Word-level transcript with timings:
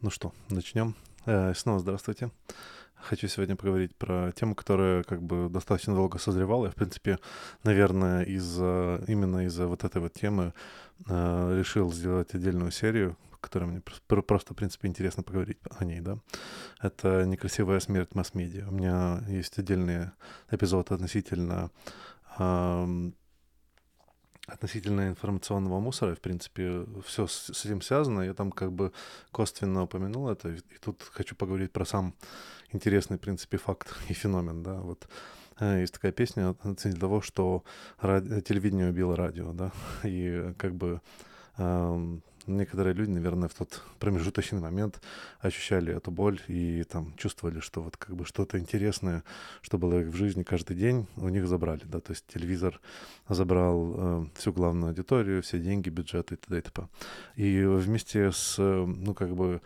Ну 0.00 0.10
что, 0.10 0.32
начнем. 0.48 0.94
Э, 1.26 1.52
снова 1.56 1.80
здравствуйте. 1.80 2.30
Хочу 2.94 3.26
сегодня 3.26 3.56
поговорить 3.56 3.96
про 3.96 4.30
тему, 4.30 4.54
которая 4.54 5.02
как 5.02 5.20
бы 5.20 5.48
достаточно 5.48 5.92
долго 5.92 6.18
созревала. 6.18 6.66
Я, 6.66 6.70
в 6.70 6.76
принципе, 6.76 7.18
наверное, 7.64 8.22
из 8.22 8.58
именно 9.08 9.44
из-за 9.46 9.66
вот 9.66 9.82
этой 9.82 10.00
вот 10.00 10.12
темы 10.12 10.54
э, 11.08 11.58
решил 11.58 11.92
сделать 11.92 12.32
отдельную 12.32 12.70
серию, 12.70 13.16
которая 13.40 13.68
мне 13.68 13.82
просто, 14.06 14.54
в 14.54 14.56
принципе, 14.56 14.86
интересно 14.86 15.24
поговорить 15.24 15.58
о 15.76 15.84
ней, 15.84 16.00
да. 16.00 16.18
Это 16.80 17.24
«Некрасивая 17.24 17.80
смерть 17.80 18.14
масс-медиа». 18.14 18.68
У 18.68 18.72
меня 18.72 19.24
есть 19.26 19.58
отдельный 19.58 20.12
эпизод 20.48 20.92
относительно 20.92 21.72
относительно 24.48 25.08
информационного 25.08 25.80
мусора, 25.80 26.14
в 26.14 26.20
принципе, 26.20 26.86
все 27.04 27.26
с, 27.26 27.64
этим 27.64 27.82
связано. 27.82 28.22
Я 28.22 28.34
там 28.34 28.50
как 28.50 28.72
бы 28.72 28.92
косвенно 29.30 29.82
упомянул 29.82 30.28
это. 30.28 30.48
И 30.48 30.60
тут 30.80 31.02
хочу 31.12 31.36
поговорить 31.36 31.72
про 31.72 31.84
сам 31.84 32.14
интересный, 32.72 33.16
в 33.16 33.20
принципе, 33.20 33.58
факт 33.58 33.94
и 34.08 34.14
феномен, 34.14 34.62
да, 34.62 34.74
вот. 34.74 35.08
Э, 35.60 35.80
есть 35.80 35.92
такая 35.92 36.12
песня 36.12 36.50
относительно 36.50 37.00
того, 37.00 37.20
что 37.20 37.62
ради... 38.00 38.40
телевидение 38.40 38.88
убило 38.88 39.16
радио, 39.16 39.52
да, 39.52 39.72
и 40.04 40.54
как 40.56 40.74
бы 40.74 41.00
эм, 41.58 42.22
некоторые 42.48 42.94
люди, 42.94 43.10
наверное, 43.10 43.48
в 43.48 43.54
тот 43.54 43.82
промежуточный 43.98 44.60
момент 44.60 45.00
ощущали 45.40 45.94
эту 45.94 46.10
боль 46.10 46.40
и 46.48 46.84
там 46.84 47.14
чувствовали, 47.16 47.60
что 47.60 47.82
вот 47.82 47.96
как 47.96 48.16
бы 48.16 48.24
что-то 48.24 48.58
интересное, 48.58 49.22
что 49.62 49.78
было 49.78 50.00
в 50.00 50.14
жизни 50.14 50.42
каждый 50.42 50.76
день, 50.76 51.06
у 51.16 51.28
них 51.28 51.46
забрали, 51.46 51.82
да, 51.84 52.00
то 52.00 52.12
есть 52.12 52.26
телевизор 52.26 52.80
забрал 53.28 53.94
э, 53.96 54.26
всю 54.34 54.52
главную 54.52 54.90
аудиторию, 54.90 55.42
все 55.42 55.58
деньги, 55.58 55.90
бюджеты 55.90 56.34
и 56.34 56.38
т.д. 56.38 56.58
и 56.58 56.60
т.п. 56.60 56.88
И 57.36 57.62
вместе 57.62 58.32
с, 58.32 58.56
э, 58.58 58.84
ну, 58.84 59.14
как 59.14 59.34
бы 59.34 59.60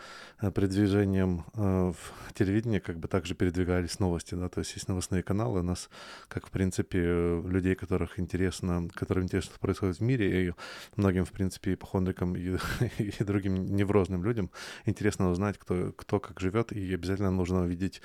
передвижением 0.55 1.44
э, 1.55 1.92
в 1.92 2.34
телевидении 2.34 2.80
как 2.80 2.98
бы 2.98 3.08
также 3.08 3.34
передвигались 3.34 3.98
новости, 4.00 4.34
да, 4.34 4.48
то 4.48 4.60
есть 4.60 4.75
есть 4.75 4.88
новостные 4.88 5.22
каналы, 5.22 5.60
у 5.60 5.62
нас, 5.62 5.88
как 6.28 6.47
в 6.47 6.50
принципе, 6.50 6.98
людей, 7.44 7.75
которых 7.75 8.19
интересно, 8.19 8.88
которым 8.94 9.25
интересно, 9.25 9.50
что 9.53 9.60
происходит 9.60 9.98
в 9.98 10.03
мире, 10.03 10.48
и 10.48 10.53
многим, 10.97 11.25
в 11.25 11.33
принципе, 11.33 11.75
ипохондрикам 11.75 12.36
и 12.36 12.56
и 12.98 13.25
другим 13.25 13.77
неврозным 13.77 14.25
людям. 14.25 14.51
Интересно 14.87 15.31
узнать, 15.31 15.59
кто, 15.59 15.92
кто 15.92 16.20
как 16.20 16.41
живет, 16.41 16.73
и 16.73 16.95
обязательно 16.95 17.31
нужно 17.31 17.62
увидеть 17.62 18.03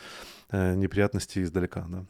э, 0.50 0.76
неприятности 0.76 1.44
издалека, 1.44 1.86
да 1.90 2.06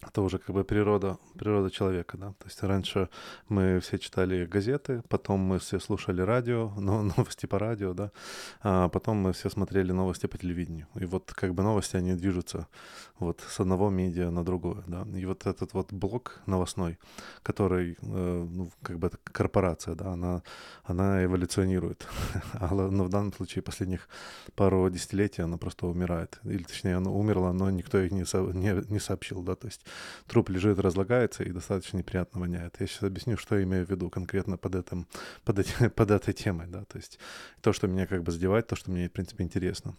это 0.00 0.22
уже 0.22 0.38
как 0.38 0.54
бы 0.54 0.64
природа, 0.64 1.18
природа 1.36 1.70
человека, 1.70 2.16
да. 2.16 2.28
То 2.38 2.46
есть 2.46 2.62
раньше 2.62 3.08
мы 3.48 3.80
все 3.80 3.98
читали 3.98 4.46
газеты, 4.46 5.02
потом 5.08 5.40
мы 5.40 5.58
все 5.58 5.80
слушали 5.80 6.22
радио, 6.22 6.72
но, 6.76 7.02
новости 7.02 7.46
по 7.46 7.58
радио, 7.58 7.94
да, 7.94 8.12
а 8.60 8.88
потом 8.88 9.16
мы 9.18 9.32
все 9.32 9.50
смотрели 9.50 9.92
новости 9.92 10.26
по 10.26 10.38
телевидению. 10.38 10.86
И 10.94 11.04
вот 11.04 11.32
как 11.34 11.54
бы 11.54 11.62
новости, 11.62 11.96
они 11.96 12.14
движутся 12.14 12.68
вот 13.18 13.40
с 13.48 13.58
одного 13.60 13.90
медиа 13.90 14.30
на 14.30 14.44
другое, 14.44 14.84
да. 14.86 15.04
И 15.14 15.24
вот 15.26 15.46
этот 15.46 15.74
вот 15.74 15.92
блок 15.92 16.40
новостной, 16.46 16.98
который, 17.42 17.96
э, 18.00 18.46
ну, 18.50 18.70
как 18.82 18.98
бы 18.98 19.08
это 19.08 19.18
корпорация, 19.24 19.94
да, 19.94 20.12
она, 20.12 20.42
она 20.84 21.24
эволюционирует. 21.24 22.06
Но 22.60 23.04
в 23.04 23.08
данном 23.08 23.32
случае 23.32 23.62
последних 23.62 24.08
пару 24.54 24.88
десятилетий 24.90 25.42
она 25.42 25.56
просто 25.56 25.86
умирает. 25.86 26.38
Или 26.44 26.62
точнее, 26.62 26.96
она 26.96 27.10
умерла, 27.10 27.52
но 27.52 27.70
никто 27.70 27.98
их 27.98 28.12
не, 28.12 28.24
со, 28.24 28.38
не, 28.38 28.72
не 28.90 29.00
сообщил, 29.00 29.42
да, 29.42 29.54
то 29.54 29.66
есть 29.66 29.87
труп 30.26 30.50
лежит, 30.50 30.78
разлагается 30.78 31.42
и 31.44 31.50
достаточно 31.50 31.98
неприятно 31.98 32.40
воняет. 32.40 32.76
Я 32.80 32.86
сейчас 32.86 33.02
объясню, 33.04 33.36
что 33.36 33.56
я 33.56 33.64
имею 33.64 33.86
в 33.86 33.90
виду 33.90 34.10
конкретно 34.10 34.56
под, 34.56 34.74
этим, 34.74 35.06
под, 35.44 35.58
эти, 35.58 35.88
под 35.96 36.10
этой 36.10 36.34
темой, 36.34 36.66
да, 36.66 36.84
то 36.84 36.96
есть 36.96 37.18
то, 37.60 37.72
что 37.72 37.86
меня 37.86 38.06
как 38.06 38.22
бы 38.22 38.32
задевает, 38.32 38.66
то, 38.66 38.76
что 38.76 38.90
мне, 38.90 39.08
в 39.08 39.12
принципе, 39.12 39.44
интересно. 39.44 39.94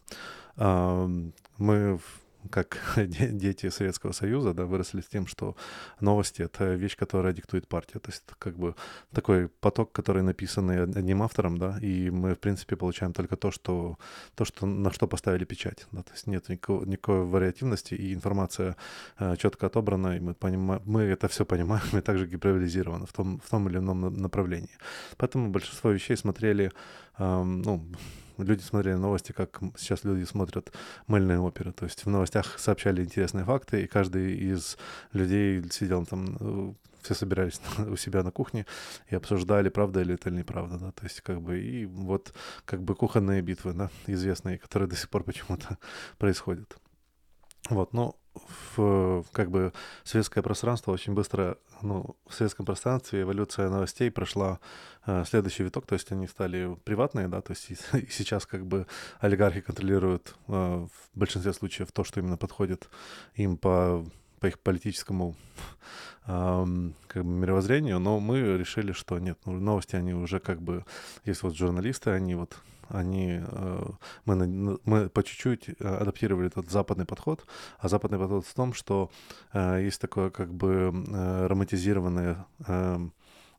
Мы 0.57 1.99
как 2.49 2.77
дети 2.97 3.69
Советского 3.69 4.11
Союза, 4.11 4.53
да, 4.53 4.65
выросли 4.65 5.01
с 5.01 5.07
тем, 5.07 5.27
что 5.27 5.55
новости— 5.99 6.41
это 6.43 6.75
вещь, 6.75 6.97
которая 6.97 7.33
диктует 7.33 7.67
партия. 7.67 7.99
То 7.99 8.09
есть 8.09 8.23
это 8.25 8.35
как 8.39 8.57
бы 8.57 8.75
такой 9.11 9.49
поток, 9.49 9.91
который 9.91 10.23
написан 10.23 10.69
одним 10.69 11.21
автором, 11.21 11.57
да, 11.57 11.77
и 11.81 12.09
мы, 12.09 12.33
в 12.33 12.39
принципе, 12.39 12.75
получаем 12.75 13.13
только 13.13 13.35
то, 13.35 13.51
что, 13.51 13.97
то, 14.35 14.45
что 14.45 14.65
на 14.65 14.91
что 14.91 15.07
поставили 15.07 15.45
печать. 15.45 15.87
Да, 15.91 16.01
то 16.03 16.11
есть 16.13 16.27
нет 16.27 16.49
никакого, 16.49 16.85
никакой 16.85 17.25
вариативности, 17.25 17.93
и 17.93 18.13
информация 18.13 18.75
э, 19.19 19.35
четко 19.37 19.67
отобрана, 19.67 20.17
и 20.17 20.19
мы, 20.19 20.33
понимаем, 20.33 20.81
мы 20.85 21.01
это 21.03 21.27
все 21.27 21.45
понимаем, 21.45 21.83
и 21.97 22.01
также 22.01 22.27
гиперболизировано 22.27 23.05
в 23.05 23.13
том, 23.13 23.39
в 23.45 23.49
том 23.49 23.67
или 23.67 23.77
ином 23.77 24.13
направлении. 24.13 24.77
Поэтому 25.17 25.49
большинство 25.49 25.91
вещей 25.91 26.17
смотрели, 26.17 26.71
э, 27.17 27.43
ну, 27.43 27.85
люди 28.43 28.61
смотрели 28.61 28.95
новости, 28.95 29.31
как 29.31 29.59
сейчас 29.77 30.03
люди 30.03 30.23
смотрят 30.25 30.71
мыльные 31.07 31.39
оперы. 31.39 31.71
То 31.71 31.85
есть 31.85 32.05
в 32.05 32.09
новостях 32.09 32.59
сообщали 32.59 33.03
интересные 33.03 33.45
факты, 33.45 33.83
и 33.83 33.87
каждый 33.87 34.35
из 34.37 34.77
людей 35.13 35.63
сидел 35.71 36.05
там 36.05 36.37
э, 36.39 36.73
все 37.01 37.13
собирались 37.13 37.61
у 37.77 37.95
себя 37.95 38.23
на 38.23 38.31
кухне 38.31 38.65
и 39.07 39.15
обсуждали, 39.15 39.69
правда 39.69 40.01
или 40.01 40.15
это 40.15 40.31
неправда, 40.31 40.77
да, 40.77 40.91
то 40.91 41.03
есть 41.03 41.21
как 41.21 41.41
бы 41.41 41.59
и 41.59 41.85
вот 41.85 42.33
как 42.65 42.81
бы 42.83 42.95
кухонные 42.95 43.41
битвы, 43.41 43.73
да, 43.73 43.89
известные, 44.07 44.57
которые 44.57 44.89
до 44.89 44.95
сих 44.95 45.09
пор 45.09 45.23
почему-то 45.23 45.77
происходят. 46.17 46.77
Вот, 47.69 47.93
ну, 47.93 48.15
в, 48.75 49.23
как 49.31 49.49
бы 49.49 49.73
советское 50.03 50.41
пространство 50.41 50.91
очень 50.91 51.13
быстро, 51.13 51.57
ну, 51.81 52.15
в 52.27 52.33
советском 52.33 52.65
пространстве 52.65 53.21
эволюция 53.21 53.69
новостей 53.69 54.11
прошла 54.11 54.59
э, 55.05 55.23
следующий 55.27 55.63
виток, 55.63 55.85
то 55.85 55.93
есть 55.93 56.11
они 56.11 56.27
стали 56.27 56.77
приватные, 56.83 57.27
да, 57.27 57.41
то 57.41 57.51
есть 57.51 57.71
и, 57.71 57.97
и 57.97 58.07
сейчас 58.09 58.45
как 58.45 58.65
бы 58.65 58.87
олигархи 59.19 59.61
контролируют 59.61 60.35
э, 60.47 60.51
в 60.51 61.17
большинстве 61.17 61.53
случаев 61.53 61.91
то, 61.91 62.03
что 62.03 62.19
именно 62.19 62.37
подходит 62.37 62.89
им 63.35 63.57
по 63.57 64.05
по 64.39 64.47
их 64.47 64.59
политическому 64.59 65.35
э, 66.27 66.65
как 67.07 67.25
бы 67.25 67.29
мировоззрению, 67.29 67.99
но 67.99 68.19
мы 68.19 68.57
решили, 68.57 68.91
что 68.91 69.19
нет, 69.19 69.37
ну, 69.45 69.53
новости 69.53 69.95
они 69.95 70.13
уже 70.13 70.39
как 70.39 70.61
бы 70.61 70.85
есть 71.25 71.43
вот 71.43 71.55
журналисты, 71.55 72.11
они 72.11 72.35
вот 72.35 72.55
они, 72.89 73.41
э, 73.41 73.85
мы, 74.25 74.79
мы 74.85 75.09
по 75.09 75.23
чуть-чуть 75.23 75.69
э, 75.69 75.87
адаптировали 75.87 76.47
этот 76.47 76.69
западный 76.69 77.05
подход, 77.05 77.45
а 77.79 77.87
западный 77.87 78.19
подход 78.19 78.45
в 78.45 78.53
том, 78.53 78.73
что 78.73 79.09
э, 79.53 79.83
есть 79.83 80.01
такое 80.01 80.29
как 80.29 80.53
бы 80.53 80.91
романтизированное 81.47 82.45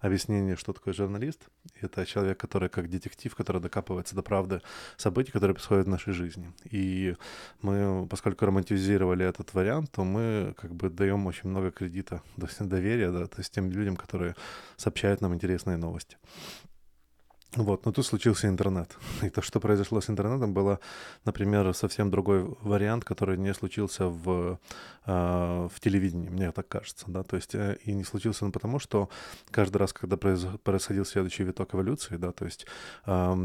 объяснение, 0.01 0.57
что 0.57 0.73
такое 0.73 0.95
журналист. 0.95 1.49
Это 1.81 2.07
человек, 2.07 2.39
который 2.39 2.69
как 2.69 2.89
детектив, 2.89 3.35
который 3.35 3.61
докапывается 3.61 4.15
до 4.15 4.23
правды 4.23 4.63
событий, 4.97 5.31
которые 5.31 5.55
происходят 5.55 5.87
в 5.87 5.91
нашей 5.91 6.13
жизни. 6.13 6.53
И 6.65 7.17
мы, 7.63 8.07
поскольку 8.09 8.47
романтизировали 8.47 9.25
этот 9.25 9.55
вариант, 9.55 9.91
то 9.93 10.05
мы 10.05 10.55
как 10.57 10.75
бы 10.75 10.89
даем 10.89 11.27
очень 11.27 11.51
много 11.51 11.71
кредита, 11.71 12.23
доверия, 12.61 13.11
да, 13.11 13.27
то 13.27 13.39
есть 13.39 13.53
тем 13.53 13.71
людям, 13.71 13.97
которые 13.97 14.35
сообщают 14.77 15.21
нам 15.21 15.35
интересные 15.35 15.77
новости. 15.77 16.17
Вот, 17.57 17.85
но 17.85 17.93
тут 17.93 18.07
случился 18.07 18.47
интернет. 18.47 18.97
И 19.23 19.29
то, 19.29 19.43
что 19.43 19.59
произошло 19.59 20.01
с 20.01 20.09
интернетом, 20.09 20.55
было, 20.55 20.79
например, 21.25 21.75
совсем 21.75 22.11
другой 22.11 22.45
вариант, 22.63 23.05
который 23.05 23.39
не 23.39 23.53
случился 23.55 24.07
в, 24.07 24.59
э, 25.07 25.69
в 25.75 25.81
телевидении, 25.81 26.29
мне 26.29 26.53
так 26.53 26.69
кажется, 26.69 27.07
да, 27.09 27.25
то 27.25 27.37
есть 27.37 27.55
э, 27.57 27.77
и 27.85 27.93
не 27.93 28.05
случился 28.05 28.45
он 28.45 28.53
потому, 28.53 28.79
что 28.79 29.09
каждый 29.51 29.79
раз, 29.79 29.93
когда 29.93 30.17
происходил 30.17 31.05
следующий 31.05 31.43
виток 31.43 31.75
эволюции, 31.75 32.17
да, 32.17 32.31
то 32.33 32.45
есть 32.45 32.67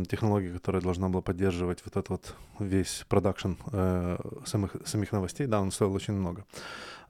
технология, 0.09 0.53
которая 0.53 0.81
должна 0.81 1.09
была 1.09 1.21
поддерживать 1.21 1.81
вот 1.85 1.97
этот 1.97 2.09
вот 2.09 2.35
весь 2.59 3.05
продакшн 3.09 3.53
э, 3.71 4.17
самих, 4.45 4.75
самих 4.85 5.11
новостей, 5.11 5.47
да, 5.47 5.61
он 5.61 5.71
стоил 5.71 5.93
очень 5.93 6.13
много. 6.13 6.45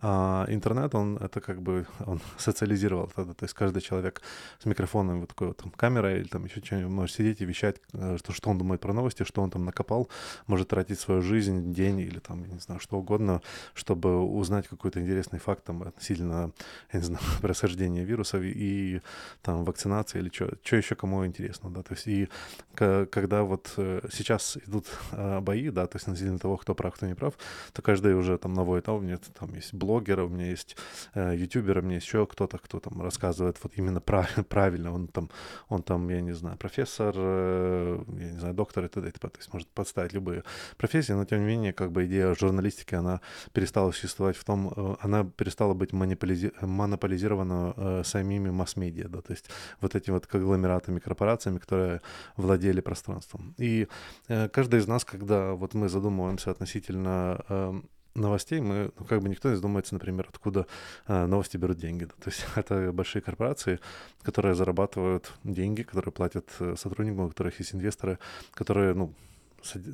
А 0.02 0.46
интернет, 0.50 0.94
он 0.96 1.18
это 1.18 1.42
как 1.42 1.62
бы, 1.62 1.88
он 2.06 2.20
социализировал 2.38 3.12
это, 3.16 3.34
то 3.34 3.46
есть 3.46 3.54
каждый 3.54 3.82
человек 3.82 4.22
с 4.60 4.66
микрофоном, 4.66 5.22
вот 5.22 5.30
такой 5.30 5.48
вот 5.48 5.58
там, 5.58 5.72
камерой 5.72 6.20
или 6.20 6.28
там 6.28 6.46
еще 6.46 6.62
что-нибудь 6.62 6.92
может 6.92 7.16
сидеть 7.16 7.42
и 7.42 7.46
вещать, 7.46 7.78
э, 7.94 8.18
что, 8.20 8.34
что 8.34 8.50
он 8.50 8.58
думает 8.58 8.82
про 8.82 8.94
новости, 8.94 9.24
что 9.24 9.42
он 9.42 9.50
там 9.50 9.66
накопал, 9.66 10.10
может 10.48 10.70
тратить 10.70 11.00
свою 11.00 11.22
жизнь, 11.22 11.74
день 11.74 12.00
или 12.00 12.20
там, 12.20 12.46
не 12.46 12.60
знаю, 12.60 12.80
что 12.80 12.98
угодно, 12.98 13.42
чтобы 13.74 14.22
узнать 14.22 14.68
какой-то 14.68 15.00
интересный 15.00 15.40
факт 15.40 15.64
там 15.64 15.82
относительно, 15.84 16.52
я 16.92 17.00
не 17.00 17.06
знаю, 17.06 17.24
происхождения 17.42 18.04
вирусов 18.04 18.42
и, 18.42 18.52
и 18.52 19.02
там 19.42 19.64
вакцинации 19.64 20.20
или 20.20 20.30
что, 20.30 20.50
что 20.64 20.76
еще 20.76 20.96
кому 20.96 21.26
интересно, 21.26 21.70
да, 21.70 21.82
то 21.84 21.94
есть 21.94 22.08
и 22.08 22.30
когда 22.76 23.44
вот 23.44 23.74
э, 23.78 24.02
сейчас 24.12 24.58
идут 24.68 24.86
э, 25.12 25.40
бои, 25.40 25.70
да, 25.70 25.88
то 25.88 25.96
есть 25.96 26.08
относительно 26.08 26.40
того, 26.40 26.58
кто 26.58 26.76
прав, 26.76 26.96
кто 26.96 27.06
не 27.06 27.16
прав, 27.16 27.34
то 27.74 27.82
каждый 27.82 28.14
уже 28.16 28.38
там 28.38 28.54
наводит, 28.54 28.88
а 28.90 28.94
у 28.94 29.00
меня 29.00 29.18
там 29.40 29.54
есть 29.56 29.74
блогеры, 29.86 30.24
у 30.24 30.30
меня 30.30 30.50
есть 30.50 30.78
э, 31.14 31.36
ютуберы, 31.36 31.82
у 31.82 31.84
меня 31.84 31.98
еще 31.98 32.26
кто-то, 32.26 32.58
кто 32.58 32.80
там 32.80 33.02
рассказывает 33.02 33.58
вот 33.64 33.74
именно 33.78 34.02
прав, 34.02 34.28
правильно. 34.50 34.94
Он 34.94 35.08
там, 35.08 35.30
он 35.70 35.84
там, 35.84 36.10
я 36.10 36.22
не 36.22 36.34
знаю, 36.34 36.58
профессор, 36.58 37.14
э, 37.18 38.04
я 38.20 38.32
не 38.32 38.40
знаю, 38.40 38.54
доктор 38.54 38.86
и 38.86 38.88
т.д. 38.88 39.12
То 39.12 39.32
есть 39.38 39.54
может 39.54 39.68
подставить 39.68 40.14
любые 40.14 40.44
профессии, 40.78 41.14
но 41.14 41.26
тем 41.26 41.40
не 41.40 41.46
менее, 41.46 41.74
как 41.74 41.92
бы 41.92 42.06
идея 42.06 42.36
журналистики, 42.36 42.96
она 42.96 43.22
перестала 43.54 43.92
существовать 43.92 44.38
в 44.38 44.44
том, 44.44 44.74
э, 44.76 44.96
она 45.02 45.24
перестала 45.24 45.74
быть 45.74 45.94
монополизи- 45.94 46.54
монополизирована 46.66 47.74
э, 47.78 48.04
самими 48.04 48.50
масс-медиа, 48.50 49.08
да, 49.10 49.22
то 49.22 49.34
есть 49.34 49.50
вот 49.82 49.96
этими 49.96 50.14
вот 50.14 50.28
конгломератами, 50.28 51.00
корпорациями, 51.00 51.60
которые 51.60 52.02
владели 52.38 52.82
пространством. 52.82 53.54
И 53.58 53.88
э, 54.28 54.50
каждый 54.50 54.80
из 54.80 54.88
нас, 54.88 55.06
когда 55.06 55.54
вот 55.54 55.74
мы 55.74 55.90
задумываемся 55.90 56.52
относительно 56.52 57.44
э, 57.50 57.82
новостей 58.16 58.62
мы, 58.62 58.92
ну, 58.98 59.06
как 59.06 59.22
бы 59.22 59.30
никто 59.30 59.50
не 59.50 59.56
задумывается, 59.56 59.94
например, 59.94 60.28
откуда 60.30 60.68
э, 61.08 61.26
новости 61.26 61.58
берут 61.58 61.78
деньги. 61.78 62.06
Да? 62.06 62.14
То 62.20 62.30
есть 62.30 62.46
это 62.56 62.92
большие 62.92 63.22
корпорации, 63.22 63.80
которые 64.24 64.56
зарабатывают 64.56 65.32
деньги, 65.44 65.84
которые 65.84 66.12
платят 66.12 66.50
э, 66.60 66.76
сотрудникам, 66.78 67.26
у 67.26 67.30
которых 67.30 67.60
есть 67.60 67.76
инвесторы, 67.76 68.20
которые, 68.54 68.94
ну, 68.94 69.14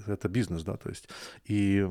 это 0.07 0.27
бизнес, 0.27 0.63
да, 0.63 0.75
то 0.75 0.89
есть. 0.89 1.07
И 1.45 1.87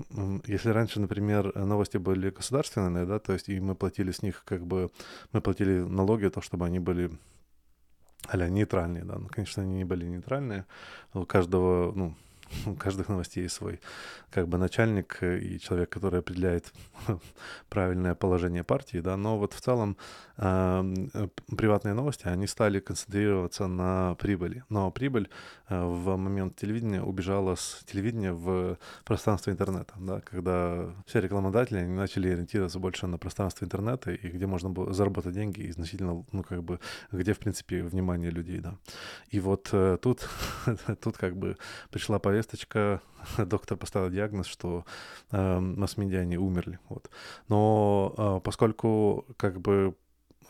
если 0.47 0.69
раньше, 0.69 1.01
например, 1.01 1.57
новости 1.57 1.97
были 1.97 2.29
государственные, 2.29 3.07
да, 3.07 3.19
то 3.19 3.33
есть, 3.33 3.49
и 3.49 3.59
мы 3.59 3.75
платили 3.75 4.11
с 4.11 4.23
них, 4.23 4.43
как 4.45 4.67
бы, 4.67 4.91
мы 5.33 5.41
платили 5.41 5.79
налоги, 5.81 6.29
то, 6.29 6.43
чтобы 6.43 6.67
они 6.67 6.79
были 6.79 7.11
а 8.29 8.37
нейтральные, 8.49 9.05
да, 9.05 9.19
ну, 9.19 9.29
конечно, 9.29 9.63
они 9.63 9.77
не 9.77 9.85
были 9.85 10.05
нейтральные, 10.05 10.67
у 11.15 11.25
каждого, 11.25 11.93
ну, 11.93 12.15
у 12.67 12.75
каждых 12.75 13.09
новостей 13.09 13.45
есть 13.45 13.55
свой 13.55 13.81
как 14.31 14.49
бы 14.49 14.59
начальник 14.59 15.19
э, 15.23 15.39
и 15.39 15.59
человек, 15.59 15.91
который 15.91 16.21
определяет 16.21 16.73
правильное 17.69 18.15
положение 18.15 18.65
партии, 18.65 18.99
да, 18.99 19.17
но 19.17 19.39
вот 19.39 19.53
в 19.53 19.61
целом 19.61 19.97
э, 20.37 21.29
приватные 21.57 21.95
новости, 21.95 22.29
они 22.29 22.47
стали 22.47 22.81
концентрироваться 22.81 23.67
на 23.67 24.15
прибыли, 24.15 24.65
но 24.69 24.91
прибыль 24.91 25.29
э, 25.69 25.85
в 25.85 26.17
момент 26.17 26.57
телевидения 26.57 27.03
убежала 27.03 27.55
с 27.55 27.83
телевидения 27.87 28.33
в 28.33 28.79
пространство 29.05 29.51
интернета, 29.51 29.95
да, 29.99 30.21
когда 30.21 30.95
все 31.07 31.21
рекламодатели, 31.21 31.79
они 31.79 31.95
начали 31.95 32.29
ориентироваться 32.29 32.79
больше 32.79 33.07
на 33.07 33.19
пространство 33.19 33.65
интернета 33.65 34.13
и 34.13 34.29
где 34.29 34.47
можно 34.47 34.71
было 34.71 34.93
заработать 34.93 35.35
деньги 35.35 35.63
и 35.63 35.73
значительно, 35.73 36.25
ну, 36.33 36.43
как 36.43 36.63
бы, 36.63 36.81
где, 37.13 37.33
в 37.33 37.39
принципе, 37.39 37.83
внимание 37.83 38.31
людей, 38.31 38.61
да. 38.61 38.77
И 39.29 39.41
вот 39.41 39.69
э, 39.73 39.99
тут, 40.01 40.29
тут 41.01 41.17
как 41.17 41.37
бы 41.37 41.57
пришла 41.91 42.19
повесточка 42.41 43.01
доктор 43.39 43.77
поставил 43.77 44.11
диагноз, 44.11 44.47
что 44.47 44.85
э, 45.31 45.59
масс-медиа 45.61 46.21
они 46.21 46.39
умерли. 46.39 46.79
Вот. 46.89 47.11
Но 47.49 48.15
э, 48.17 48.41
поскольку 48.43 49.27
как 49.37 49.61
бы 49.61 49.95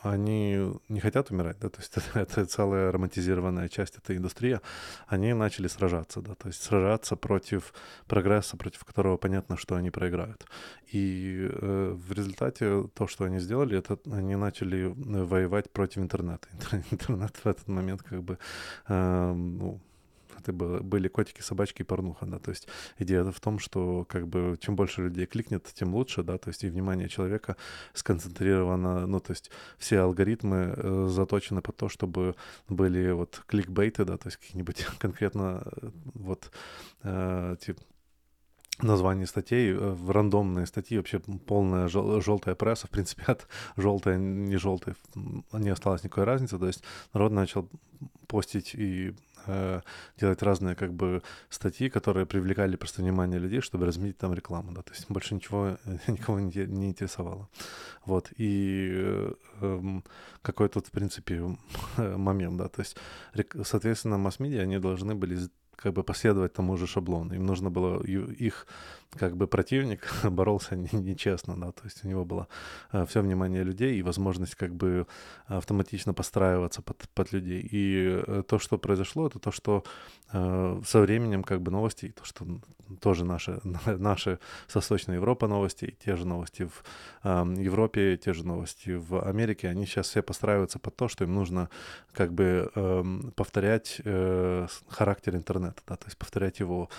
они 0.03 0.57
не 0.89 0.99
хотят 0.99 1.31
умирать, 1.31 1.59
да, 1.59 1.69
то 1.69 1.81
есть 1.81 1.97
это, 1.97 2.19
это 2.19 2.45
целая 2.45 2.91
романтизированная 2.91 3.69
часть 3.69 3.97
этой 3.97 4.17
индустрии, 4.17 4.59
они 5.07 5.33
начали 5.33 5.67
сражаться, 5.67 6.21
да, 6.21 6.33
то 6.35 6.47
есть 6.47 6.63
сражаться 6.63 7.15
против 7.15 7.73
прогресса, 8.07 8.57
против 8.57 8.83
которого 8.85 9.17
понятно, 9.17 9.57
что 9.57 9.75
они 9.75 9.91
проиграют. 9.91 10.45
И 10.93 11.49
э, 11.51 11.93
в 11.93 12.11
результате 12.13 12.87
то, 12.93 13.07
что 13.07 13.25
они 13.25 13.39
сделали, 13.39 13.77
это 13.77 13.97
они 14.11 14.35
начали 14.35 14.93
воевать 14.95 15.69
против 15.71 15.97
интернета. 15.97 16.47
Интернет 16.91 17.35
в 17.43 17.47
этот 17.47 17.67
момент 17.67 18.01
как 18.01 18.23
бы, 18.23 18.37
э, 18.87 19.33
ну, 19.33 19.81
это 20.41 20.53
было, 20.53 20.79
были 20.79 21.07
котики, 21.07 21.41
собачки 21.41 21.81
и 21.81 21.85
порнуха, 21.85 22.25
да, 22.25 22.39
то 22.39 22.51
есть 22.51 22.67
идея 22.99 23.23
в 23.23 23.39
том, 23.39 23.59
что 23.59 24.05
как 24.09 24.27
бы 24.27 24.57
чем 24.59 24.75
больше 24.75 25.03
людей 25.03 25.25
кликнет, 25.25 25.65
тем 25.73 25.95
лучше, 25.95 26.23
да, 26.23 26.37
то 26.37 26.49
есть 26.49 26.63
и 26.63 26.69
внимание 26.69 27.09
человека 27.09 27.55
сконцентрировано, 27.93 29.07
ну, 29.07 29.19
то 29.19 29.31
есть 29.31 29.51
все 29.77 29.99
алгоритмы 29.99 30.73
э, 30.75 31.07
заточены 31.09 31.61
под 31.61 31.77
то, 31.77 31.89
чтобы 31.89 32.35
были 32.67 33.11
вот 33.11 33.43
кликбейты, 33.47 34.05
да, 34.05 34.17
то 34.17 34.27
есть 34.27 34.37
какие-нибудь 34.37 34.85
конкретно 34.99 35.63
э, 35.65 35.89
вот 36.13 36.51
э, 37.03 37.55
типа 37.59 37.81
название 38.83 39.27
статей, 39.27 39.71
э, 39.71 39.75
в 39.77 40.11
рандомные 40.11 40.65
статьи, 40.65 40.97
вообще 40.97 41.19
полная 41.19 41.87
жел- 41.87 42.21
желтая 42.21 42.55
пресса, 42.55 42.87
в 42.87 42.89
принципе, 42.89 43.23
от 43.27 43.47
желтая, 43.77 44.17
не 44.17 44.57
желтая, 44.57 44.95
не 45.53 45.69
осталось 45.69 46.03
никакой 46.03 46.23
разницы, 46.23 46.57
то 46.57 46.67
есть 46.67 46.83
народ 47.13 47.31
начал 47.31 47.69
постить 48.27 48.73
и 48.75 49.13
э, 49.47 49.81
делать 50.17 50.43
разные 50.43 50.75
как 50.75 50.93
бы 50.93 51.21
статьи, 51.49 51.89
которые 51.89 52.25
привлекали 52.25 52.75
просто 52.75 53.01
внимание 53.01 53.39
людей, 53.39 53.61
чтобы 53.61 53.85
разметить 53.85 54.17
там 54.17 54.33
рекламу, 54.33 54.71
да, 54.71 54.81
то 54.81 54.91
есть 54.91 55.05
больше 55.09 55.35
ничего 55.35 55.77
никого 56.07 56.39
не, 56.39 56.65
не 56.65 56.87
интересовало. 56.89 57.49
Вот, 58.05 58.31
и 58.37 58.89
э, 58.93 59.33
эм, 59.61 60.03
какой 60.41 60.69
тут, 60.69 60.87
в 60.87 60.91
принципе, 60.91 61.43
момент, 61.97 62.57
да, 62.57 62.67
то 62.67 62.81
есть, 62.81 62.97
соответственно, 63.63 64.17
масс-медиа, 64.17 64.63
они 64.63 64.79
должны 64.79 65.15
были 65.15 65.37
как 65.81 65.93
бы 65.93 66.03
последовать 66.03 66.53
тому 66.53 66.77
же 66.77 66.87
шаблону. 66.87 67.33
Им 67.33 67.45
нужно 67.45 67.69
было 67.69 68.03
их 68.03 68.67
как 69.17 69.35
бы 69.35 69.47
противник 69.47 70.07
боролся 70.23 70.75
нечестно, 70.75 71.55
да, 71.57 71.71
то 71.71 71.83
есть 71.83 72.05
у 72.05 72.07
него 72.07 72.25
было 72.25 72.47
э, 72.93 73.05
все 73.05 73.21
внимание 73.21 73.63
людей 73.63 73.97
и 73.97 74.03
возможность 74.03 74.55
как 74.55 74.73
бы 74.73 75.05
автоматично 75.47 76.13
подстраиваться 76.13 76.81
под, 76.81 77.09
под 77.13 77.33
людей. 77.33 77.67
И 77.71 78.23
э, 78.27 78.43
то, 78.47 78.59
что 78.59 78.77
произошло, 78.77 79.27
это 79.27 79.39
то, 79.39 79.51
что 79.51 79.83
со 80.31 81.01
временем 81.01 81.43
как 81.43 81.61
бы 81.61 81.71
новости, 81.71 82.09
то, 82.09 82.23
что 82.23 82.45
тоже 82.99 83.25
наши, 83.25 83.59
наши 83.85 84.39
с 84.67 84.75
Восточной 84.75 85.15
Европы 85.15 85.47
новости, 85.47 85.95
те 86.03 86.15
же 86.15 86.27
новости 86.27 86.63
в 86.63 86.83
э, 87.23 87.55
Европе, 87.57 88.17
те 88.17 88.33
же 88.33 88.45
новости 88.45 88.91
в 88.91 89.21
Америке, 89.27 89.69
они 89.69 89.85
сейчас 89.85 90.07
все 90.09 90.21
подстраиваются 90.21 90.79
под 90.79 90.95
то, 90.95 91.07
что 91.07 91.23
им 91.23 91.33
нужно 91.33 91.69
как 92.13 92.33
бы 92.33 92.71
э, 92.73 93.03
повторять 93.35 94.01
э, 94.03 94.67
характер 94.87 95.35
интернета, 95.35 95.81
да, 95.87 95.95
то 95.95 96.05
есть 96.05 96.17
повторять 96.17 96.59
его 96.59 96.89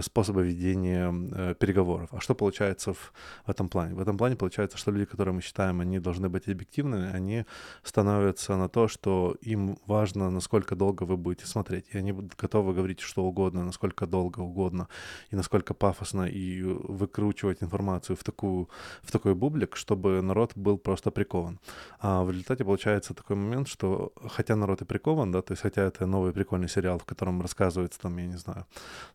способы 0.00 0.44
ведения 0.44 1.12
э, 1.12 1.54
переговоров. 1.58 2.08
А 2.12 2.20
что 2.20 2.34
получается 2.34 2.92
в, 2.92 3.12
в 3.46 3.50
этом 3.50 3.68
плане? 3.68 3.94
В 3.94 4.00
этом 4.00 4.16
плане 4.16 4.36
получается, 4.36 4.78
что 4.78 4.90
люди, 4.90 5.04
которые 5.04 5.34
мы 5.34 5.42
считаем, 5.42 5.80
они 5.80 5.98
должны 5.98 6.28
быть 6.28 6.48
объективными, 6.48 7.10
они 7.12 7.44
становятся 7.82 8.56
на 8.56 8.68
то, 8.68 8.88
что 8.88 9.36
им 9.40 9.78
важно, 9.86 10.30
насколько 10.30 10.76
долго 10.76 11.04
вы 11.04 11.16
будете 11.16 11.46
смотреть. 11.46 11.86
И 11.92 11.98
они 11.98 12.12
готовы 12.12 12.72
говорить 12.82 13.00
что 13.00 13.24
угодно, 13.24 13.64
насколько 13.64 14.06
долго 14.06 14.40
угодно, 14.40 14.88
и 15.32 15.36
насколько 15.36 15.74
пафосно, 15.74 16.24
и 16.24 16.62
выкручивать 16.62 17.62
информацию 17.62 18.16
в, 18.16 18.24
такую, 18.24 18.68
в 19.02 19.10
такой 19.12 19.34
бублик, 19.34 19.76
чтобы 19.76 20.22
народ 20.22 20.52
был 20.56 20.78
просто 20.78 21.10
прикован. 21.10 21.58
А 22.00 22.22
в 22.24 22.30
результате 22.30 22.64
получается 22.64 23.14
такой 23.14 23.36
момент, 23.36 23.68
что 23.68 24.12
хотя 24.36 24.56
народ 24.56 24.82
и 24.82 24.84
прикован, 24.84 25.32
да, 25.32 25.42
то 25.42 25.52
есть 25.52 25.62
хотя 25.62 25.82
это 25.82 26.06
новый 26.06 26.32
прикольный 26.32 26.68
сериал, 26.68 26.98
в 26.98 27.04
котором 27.04 27.40
рассказывается 27.40 28.00
там, 28.00 28.18
я 28.18 28.26
не 28.26 28.38
знаю, 28.38 28.66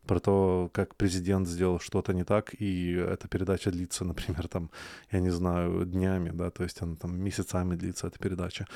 про 0.06 0.20
то, 0.20 0.70
как 0.72 0.94
президент 0.94 1.48
сделал 1.48 1.78
что-то 1.80 2.14
не 2.14 2.24
так, 2.24 2.54
и 2.60 2.92
эта 2.92 3.28
передача 3.28 3.70
длится, 3.70 4.04
например, 4.04 4.48
там, 4.48 4.70
я 5.12 5.20
не 5.20 5.30
знаю, 5.30 5.84
днями, 5.84 6.30
да, 6.30 6.50
то 6.50 6.64
есть 6.64 6.82
она 6.82 6.96
там 6.96 7.20
месяцами 7.20 7.76
длится, 7.76 8.06
эта 8.06 8.18
передача. 8.18 8.66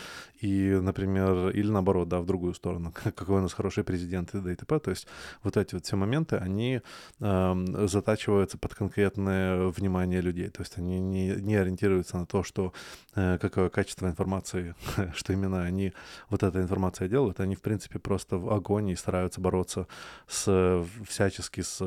И, 0.42 0.80
например, 0.82 1.50
или 1.50 1.70
наоборот, 1.70 2.08
да, 2.08 2.18
в 2.18 2.26
другую 2.26 2.54
сторону, 2.54 2.92
какой 3.14 3.38
у 3.38 3.42
нас 3.42 3.52
хороший 3.54 3.84
президент 3.84 4.28
и 4.28 4.32
т.д. 4.32 4.52
и 4.52 4.56
т.п. 4.56 4.78
То 4.82 4.90
есть 4.90 5.06
вот 5.42 5.56
эти 5.56 5.74
вот 5.74 5.84
все 5.84 5.96
моменты, 5.96 6.36
они 6.36 6.82
э, 7.20 7.86
затачиваются 7.86 8.58
под 8.58 8.74
конкретное 8.74 9.68
внимание 9.68 10.20
людей, 10.20 10.48
то 10.48 10.62
есть 10.62 10.78
они 10.78 11.00
не, 11.00 11.28
не 11.36 11.56
ориентируются 11.56 12.18
на 12.18 12.26
то, 12.26 12.42
что 12.42 12.72
э, 13.14 13.38
какое 13.40 13.68
качество 13.68 14.06
информации, 14.06 14.74
что 15.14 15.32
именно 15.32 15.62
они 15.62 15.92
вот 16.28 16.42
эта 16.42 16.60
информация 16.60 17.08
делают, 17.08 17.40
они, 17.40 17.54
в 17.54 17.62
принципе, 17.62 17.98
просто 17.98 18.36
в 18.36 18.52
агонии 18.52 18.94
стараются 18.94 19.40
бороться 19.40 19.86
с 20.26 20.84
всячески 21.08 21.62
с 21.62 21.80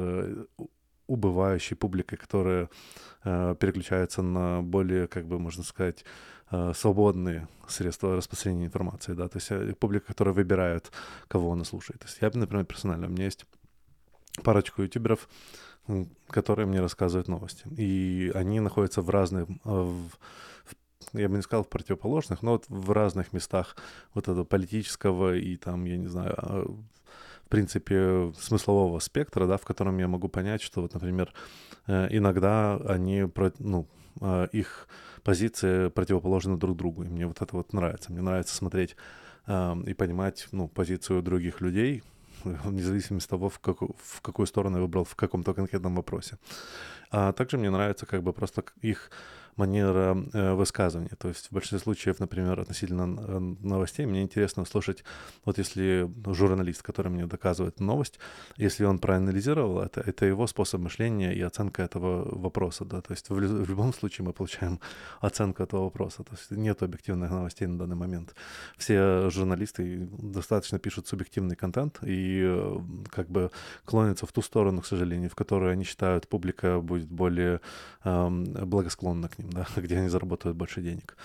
убывающей 1.08 1.76
публикой, 1.76 2.18
которая 2.18 2.70
э, 3.24 3.56
переключается 3.60 4.22
на 4.22 4.62
более, 4.62 5.08
как 5.08 5.28
бы 5.28 5.40
можно 5.40 5.64
сказать, 5.64 6.04
э, 6.04 6.35
свободные 6.74 7.48
средства 7.68 8.16
распространения 8.16 8.66
информации, 8.66 9.14
да, 9.14 9.28
то 9.28 9.38
есть 9.38 9.52
э, 9.52 9.74
публика, 9.74 10.08
которая 10.08 10.34
выбирает, 10.34 10.92
кого 11.28 11.52
она 11.52 11.64
слушает. 11.64 12.00
То 12.00 12.08
есть 12.08 12.18
я, 12.22 12.30
например, 12.34 12.66
персонально, 12.66 13.08
у 13.08 13.10
меня 13.10 13.26
есть 13.26 13.46
парочку 14.44 14.84
ютуберов, 14.84 15.28
которые 16.30 16.66
мне 16.66 16.82
рассказывают 16.82 17.28
новости, 17.28 17.68
и 17.78 18.32
они 18.34 18.60
находятся 18.60 19.02
в 19.02 19.10
разных, 19.10 19.48
э, 19.50 19.54
в, 19.66 20.10
я 21.14 21.30
бы 21.30 21.36
не 21.36 21.42
сказал 21.42 21.64
в 21.64 21.70
противоположных, 21.70 22.42
но 22.42 22.54
вот 22.54 22.66
в 22.68 22.92
разных 22.92 23.34
местах 23.34 23.76
вот 24.14 24.28
этого 24.28 24.44
политического 24.44 25.36
и 25.36 25.56
там, 25.58 25.86
я 25.86 25.98
не 25.98 26.08
знаю, 26.08 26.34
а, 26.38 26.66
в 27.46 27.50
принципе, 27.50 28.34
смыслового 28.40 29.00
спектра, 29.00 29.46
да, 29.46 29.58
в 29.58 29.66
котором 29.66 29.98
я 30.00 30.08
могу 30.08 30.28
понять, 30.28 30.62
что 30.62 30.82
вот, 30.82 30.94
например, 30.96 31.32
э, 31.88 32.08
иногда 32.10 32.78
они, 32.78 33.26
ну, 33.60 33.82
э, 33.84 34.05
их 34.52 34.88
позиции 35.24 35.90
противоположны 35.90 36.58
друг 36.58 36.78
другу, 36.78 37.04
и 37.04 37.10
мне 37.10 37.26
вот 37.26 37.42
это 37.42 37.56
вот 37.56 37.74
нравится. 37.74 38.12
Мне 38.12 38.22
нравится 38.22 38.56
смотреть 38.56 38.96
эм, 39.48 39.82
и 39.84 39.94
понимать, 39.94 40.48
ну, 40.52 40.68
позицию 40.68 41.22
других 41.22 41.62
людей, 41.62 42.04
вне 42.44 42.84
зависимости 42.84 43.28
от 43.28 43.32
того, 43.32 43.50
в, 43.50 43.60
как, 43.60 43.82
в 43.82 44.22
какую 44.22 44.46
сторону 44.46 44.78
я 44.78 44.82
выбрал 44.84 45.04
в 45.04 45.16
каком-то 45.16 45.54
конкретном 45.54 45.96
вопросе. 45.96 46.38
А 47.18 47.32
также 47.32 47.58
мне 47.58 47.70
нравится 47.70 48.06
как 48.06 48.24
бы 48.24 48.34
просто 48.34 48.62
их 48.82 49.10
манера 49.56 50.18
э, 50.34 50.54
высказывания. 50.54 51.16
То 51.18 51.30
есть 51.30 51.48
в 51.48 51.52
большинстве 51.54 51.80
случаев, 51.80 52.20
например, 52.20 52.60
относительно 52.60 53.04
э, 53.04 53.40
новостей, 53.40 54.06
мне 54.06 54.22
интересно 54.22 54.66
слушать, 54.66 55.04
вот 55.46 55.58
если 55.58 56.10
журналист, 56.34 56.82
который 56.82 57.12
мне 57.12 57.26
доказывает 57.26 57.80
новость, 57.80 58.20
если 58.58 58.86
он 58.86 59.00
проанализировал 59.00 59.80
это, 59.80 60.02
это 60.02 60.26
его 60.26 60.48
способ 60.48 60.82
мышления 60.82 61.34
и 61.34 61.42
оценка 61.42 61.84
этого 61.84 62.38
вопроса, 62.38 62.86
да, 62.86 63.02
то 63.02 63.14
есть 63.14 63.30
в, 63.30 63.36
в 63.36 63.70
любом 63.70 63.94
случае 63.94 64.26
мы 64.26 64.34
получаем 64.34 64.80
оценку 65.22 65.64
этого 65.64 65.84
вопроса, 65.84 66.24
то 66.24 66.34
есть 66.34 66.52
нет 66.52 66.84
объективных 66.84 67.32
новостей 67.32 67.68
на 67.68 67.78
данный 67.78 67.96
момент. 67.96 68.36
Все 68.78 69.30
журналисты 69.30 70.10
достаточно 70.12 70.80
пишут 70.80 71.08
субъективный 71.08 71.56
контент 71.56 72.00
и 72.04 72.42
э, 72.44 72.78
как 73.10 73.30
бы 73.30 73.52
клонятся 73.86 74.26
в 74.26 74.34
ту 74.34 74.42
сторону, 74.42 74.82
к 74.82 74.86
сожалению, 74.86 75.30
в 75.30 75.36
которую 75.36 75.72
они 75.72 75.86
считают, 75.86 76.28
публика 76.28 76.82
будет 76.82 77.05
более 77.10 77.62
эм, 78.04 78.46
благосклонна 78.46 79.30
к 79.30 79.40
ним 79.40 79.50
да, 79.52 79.68
где 79.76 79.98
они 79.98 80.10
заработают 80.10 80.58
больше 80.58 80.82
денег. 80.82 81.16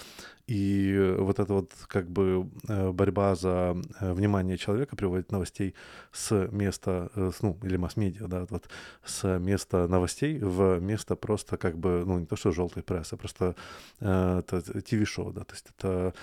И 0.50 1.14
вот 1.18 1.38
эта 1.38 1.54
вот 1.54 1.70
как 1.86 2.10
бы 2.10 2.50
э, 2.66 2.90
борьба 2.90 3.36
за 3.36 3.76
э, 4.00 4.12
внимание 4.12 4.58
человека 4.58 4.96
приводит 4.96 5.30
новостей 5.30 5.76
с 6.10 6.48
места, 6.50 7.08
э, 7.14 7.30
ну, 7.42 7.56
или 7.62 7.76
масс-медиа, 7.76 8.26
да, 8.26 8.46
вот 8.50 8.68
с 9.04 9.38
места 9.38 9.86
новостей 9.86 10.40
в 10.40 10.80
место 10.80 11.14
просто 11.14 11.56
как 11.56 11.78
бы, 11.78 12.02
ну, 12.04 12.18
не 12.18 12.26
то 12.26 12.34
что 12.34 12.50
желтой 12.50 12.82
прессы, 12.82 13.14
а 13.14 13.16
просто 13.16 13.54
это 14.00 14.82
ТВ-шоу, 14.82 15.32
да, 15.32 15.44
то 15.44 15.54
есть 15.54 15.66
это 15.78 16.14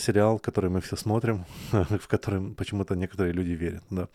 сериал, 0.00 0.40
который 0.40 0.70
мы 0.70 0.80
все 0.80 0.96
смотрим, 0.96 1.44
в 1.70 2.08
который 2.08 2.54
почему-то 2.54 2.96
некоторые 2.96 3.32
люди 3.32 3.52
верят, 3.52 3.84
да. 3.90 4.08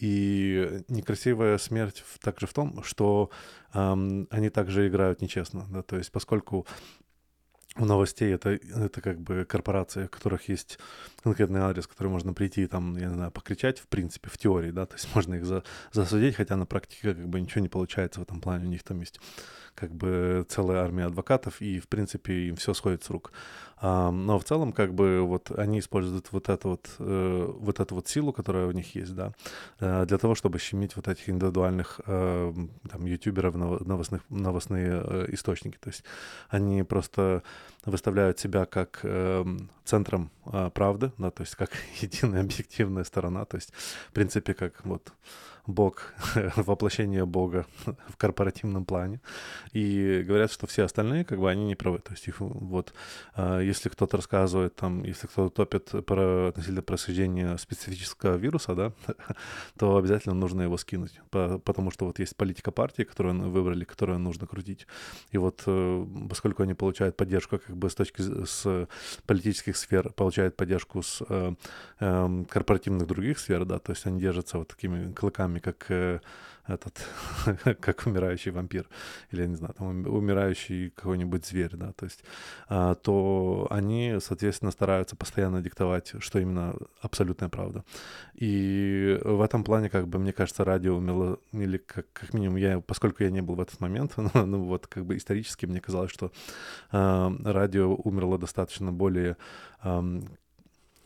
И 0.00 0.82
некрасивая 0.88 1.58
смерть 1.58 2.04
также 2.20 2.46
в 2.46 2.52
том, 2.52 2.82
что 2.82 3.30
эм, 3.72 4.26
они 4.30 4.50
также 4.50 4.88
играют 4.88 5.20
нечестно. 5.20 5.66
Да? 5.70 5.82
То 5.82 5.96
есть 5.96 6.10
поскольку 6.10 6.66
у 7.76 7.84
новостей 7.84 8.32
это, 8.32 8.50
это 8.50 9.00
как 9.00 9.20
бы 9.20 9.44
корпорации, 9.44 10.04
у 10.04 10.08
которых 10.08 10.48
есть 10.48 10.78
конкретный 11.22 11.60
адрес, 11.60 11.86
который 11.86 12.08
можно 12.08 12.32
прийти 12.32 12.66
там, 12.66 12.96
я 12.96 13.06
не 13.06 13.14
знаю, 13.14 13.30
покричать, 13.30 13.78
в 13.80 13.88
принципе, 13.88 14.30
в 14.30 14.38
теории, 14.38 14.70
да, 14.70 14.86
то 14.86 14.94
есть 14.94 15.12
можно 15.14 15.34
их 15.34 15.44
за, 15.44 15.64
засудить, 15.92 16.36
хотя 16.36 16.56
на 16.56 16.66
практике 16.66 17.14
как 17.14 17.28
бы 17.28 17.40
ничего 17.40 17.62
не 17.62 17.68
получается 17.68 18.20
в 18.20 18.22
этом 18.22 18.40
плане, 18.40 18.66
у 18.66 18.70
них 18.70 18.82
там 18.82 19.00
есть 19.00 19.20
как 19.74 19.92
бы 19.92 20.46
целая 20.48 20.82
армия 20.82 21.06
адвокатов, 21.06 21.60
и, 21.60 21.80
в 21.80 21.88
принципе, 21.88 22.48
им 22.48 22.56
все 22.56 22.74
сходит 22.74 23.02
с 23.02 23.10
рук. 23.10 23.32
А, 23.76 24.10
но 24.10 24.38
в 24.38 24.44
целом, 24.44 24.72
как 24.72 24.94
бы, 24.94 25.22
вот 25.22 25.50
они 25.50 25.80
используют 25.80 26.28
вот 26.30 26.48
эту 26.48 26.68
вот, 26.70 26.88
э, 27.00 27.52
вот 27.58 27.80
эту 27.80 27.96
вот 27.96 28.06
силу, 28.06 28.32
которая 28.32 28.66
у 28.66 28.70
них 28.70 28.94
есть, 28.94 29.14
да, 29.14 29.32
э, 29.80 30.06
для 30.06 30.18
того, 30.18 30.34
чтобы 30.34 30.58
щемить 30.58 30.94
вот 30.96 31.08
этих 31.08 31.28
индивидуальных 31.28 32.00
э, 32.06 32.54
там 32.88 33.04
ютуберов, 33.04 33.56
новостных, 33.56 34.22
новостные 34.30 35.02
э, 35.04 35.26
источники. 35.32 35.76
То 35.80 35.90
есть 35.90 36.04
они 36.48 36.84
просто 36.84 37.42
выставляют 37.84 38.38
себя 38.38 38.64
как 38.66 39.00
э, 39.02 39.44
центром 39.84 40.30
э, 40.46 40.70
правды, 40.70 41.12
да, 41.18 41.30
то 41.30 41.42
есть 41.42 41.54
как 41.54 41.70
единая 42.00 42.42
объективная 42.42 43.04
сторона, 43.04 43.44
то 43.44 43.56
есть, 43.56 43.72
в 44.08 44.12
принципе, 44.12 44.54
как 44.54 44.84
вот 44.84 45.12
Бог, 45.66 46.12
воплощение 46.56 47.24
Бога 47.24 47.66
в 48.08 48.16
корпоративном 48.16 48.84
плане. 48.84 49.20
И 49.72 50.22
говорят, 50.26 50.52
что 50.52 50.66
все 50.66 50.84
остальные, 50.84 51.24
как 51.24 51.38
бы, 51.38 51.50
они 51.50 51.64
не 51.64 51.74
правы. 51.74 51.98
То 51.98 52.12
есть 52.12 52.28
их 52.28 52.40
вот, 52.40 52.92
а, 53.34 53.60
если 53.60 53.88
кто-то 53.88 54.18
рассказывает, 54.18 54.76
там, 54.76 55.04
если 55.04 55.26
кто-то 55.26 55.64
топит 55.64 56.06
про 56.06 56.48
относительно 56.48 56.82
происхождения 56.82 57.56
специфического 57.56 58.36
вируса, 58.36 58.74
да, 58.74 58.92
то 59.78 59.96
обязательно 59.96 60.34
нужно 60.34 60.62
его 60.62 60.76
скинуть, 60.76 61.20
потому 61.30 61.90
что 61.90 62.04
вот 62.06 62.18
есть 62.18 62.36
политика 62.36 62.70
партии, 62.70 63.04
которую 63.04 63.50
выбрали, 63.50 63.84
которую 63.84 64.18
нужно 64.18 64.46
крутить. 64.46 64.86
И 65.30 65.38
вот 65.38 65.62
э, 65.66 66.06
поскольку 66.28 66.62
они 66.62 66.74
получают 66.74 67.16
поддержку 67.16 67.58
как 67.58 67.76
бы 67.76 67.88
с 67.88 67.94
точки 67.94 68.22
с 68.22 68.88
политических 69.26 69.76
сфер, 69.76 70.12
получают 70.12 70.33
поддержку 70.56 71.02
с 71.02 71.22
э, 71.28 71.54
э, 72.00 72.44
корпоративных 72.48 73.06
других 73.06 73.38
сфер, 73.38 73.64
да, 73.64 73.78
то 73.78 73.92
есть 73.92 74.06
они 74.06 74.20
держатся 74.20 74.58
вот 74.58 74.68
такими 74.68 75.12
клыками 75.12 75.58
как 75.58 75.86
э, 75.88 76.20
этот, 76.66 76.98
как 77.80 78.06
умирающий 78.06 78.50
вампир, 78.50 78.88
или, 79.30 79.42
я 79.42 79.46
не 79.46 79.56
знаю, 79.56 79.74
там, 79.74 80.06
умирающий 80.06 80.90
какой-нибудь 80.90 81.44
зверь, 81.44 81.76
да, 81.76 81.92
то 81.92 82.04
есть, 82.04 82.24
а, 82.68 82.94
то 82.94 83.66
они, 83.70 84.16
соответственно, 84.20 84.70
стараются 84.70 85.16
постоянно 85.16 85.60
диктовать, 85.60 86.14
что 86.18 86.38
именно 86.38 86.74
абсолютная 87.00 87.48
правда. 87.48 87.84
И 88.34 89.18
в 89.22 89.42
этом 89.42 89.64
плане, 89.64 89.90
как 89.90 90.08
бы, 90.08 90.18
мне 90.18 90.32
кажется, 90.32 90.64
радио 90.64 90.96
умело, 90.96 91.38
или 91.52 91.76
как, 91.76 92.06
как 92.12 92.32
минимум 92.32 92.56
я, 92.56 92.80
поскольку 92.80 93.24
я 93.24 93.30
не 93.30 93.42
был 93.42 93.54
в 93.56 93.60
этот 93.60 93.80
момент, 93.80 94.14
ну, 94.16 94.30
ну 94.46 94.64
вот, 94.64 94.86
как 94.86 95.04
бы, 95.04 95.16
исторически 95.16 95.66
мне 95.66 95.80
казалось, 95.80 96.10
что 96.10 96.32
а, 96.90 97.32
радио 97.44 97.94
умерло 97.94 98.38
достаточно 98.38 98.90
более, 98.92 99.36
а, 99.80 100.02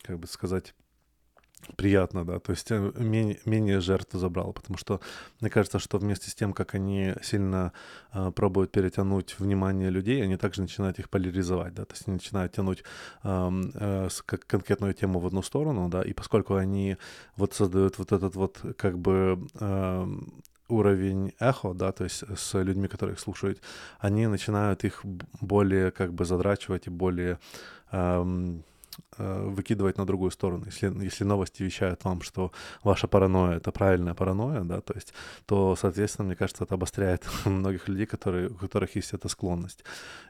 как 0.03 0.19
бы 0.19 0.27
сказать, 0.27 0.75
приятно, 1.77 2.25
да, 2.25 2.39
то 2.39 2.53
есть 2.53 2.71
э, 2.71 2.93
менее, 2.97 3.39
менее 3.45 3.81
жертв 3.81 4.13
забрал, 4.13 4.53
потому 4.53 4.79
что 4.79 5.01
мне 5.41 5.51
кажется, 5.51 5.79
что 5.79 5.99
вместе 5.99 6.31
с 6.31 6.35
тем, 6.35 6.53
как 6.53 6.75
они 6.75 7.15
сильно 7.23 7.73
э, 8.13 8.31
пробуют 8.33 8.73
перетянуть 8.73 9.39
внимание 9.39 9.91
людей, 9.91 10.23
они 10.23 10.37
также 10.37 10.63
начинают 10.63 10.99
их 10.99 11.09
поляризовать, 11.09 11.75
да, 11.75 11.85
то 11.85 11.95
есть 11.95 12.09
они 12.09 12.15
начинают 12.15 12.53
тянуть 12.53 12.85
э, 13.25 13.51
э, 13.75 14.09
как 14.27 14.47
конкретную 14.47 14.95
тему 14.95 15.21
в 15.21 15.27
одну 15.27 15.43
сторону, 15.43 15.89
да, 15.89 16.03
и 16.03 16.13
поскольку 16.13 16.55
они 16.55 16.97
вот 17.37 17.55
создают 17.55 17.99
вот 17.99 18.13
этот 18.13 18.35
вот 18.37 18.61
как 18.77 18.99
бы 18.99 19.47
э, 19.61 20.07
уровень 20.69 21.33
эхо, 21.39 21.75
да, 21.75 21.93
то 21.93 22.05
есть 22.05 22.25
с 22.37 22.63
людьми, 22.63 22.89
которые 22.89 23.15
их 23.15 23.21
слушают, 23.21 23.61
они 23.99 24.27
начинают 24.27 24.85
их 24.85 25.05
более 25.41 25.91
как 25.91 26.13
бы 26.13 26.25
задрачивать 26.25 26.87
и 26.87 26.91
более 26.91 27.39
эм, 27.91 28.63
Э, 28.63 28.78
выкидывать 29.19 29.99
на 29.99 30.07
другую 30.07 30.31
сторону. 30.31 30.65
Если, 30.67 31.05
если 31.05 31.25
новости 31.25 31.63
вещают 31.63 32.05
вам, 32.05 32.23
что 32.23 32.53
ваша 32.85 33.09
паранойя— 33.09 33.57
это 33.59 33.73
правильная 33.73 34.15
паранойя, 34.15 34.61
да, 34.61 34.81
то 34.81 34.95
есть, 34.95 35.13
то, 35.47 35.77
соответственно, 35.77 36.27
мне 36.27 36.37
кажется, 36.37 36.65
это 36.65 36.75
обостряет 36.75 37.27
многих 37.45 37.89
людей, 37.89 38.07
которые, 38.07 38.49
у 38.49 38.55
которых 38.55 38.97
есть 38.97 39.15
эта 39.15 39.29
склонность. 39.29 39.85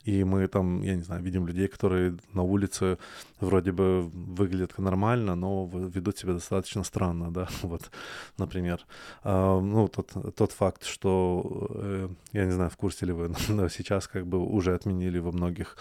И 0.04 0.24
мы 0.24 0.48
там, 0.48 0.82
я 0.82 0.96
не 0.96 1.02
знаю, 1.02 1.22
видим 1.22 1.46
людей, 1.46 1.68
которые 1.68 2.16
на 2.32 2.42
улице 2.42 2.98
вроде 3.40 3.72
бы 3.72 4.02
выглядят 4.02 4.78
нормально, 4.78 5.34
но 5.34 5.66
ведут 5.66 6.18
себя 6.18 6.32
достаточно 6.32 6.84
странно, 6.84 7.30
да, 7.30 7.48
вот, 7.62 7.90
например. 8.38 8.86
А, 9.22 9.60
ну, 9.60 9.88
тот, 9.88 10.12
тот 10.34 10.52
факт, 10.52 10.84
что, 10.84 11.68
э, 11.70 12.08
я 12.32 12.44
не 12.44 12.52
знаю, 12.52 12.70
в 12.70 12.76
курсе 12.76 13.06
ли 13.06 13.12
вы, 13.12 13.34
но 13.48 13.68
сейчас 13.68 14.08
как 14.08 14.26
бы 14.26 14.38
уже 14.38 14.74
отменили 14.74 15.18
во 15.18 15.32
многих 15.32 15.76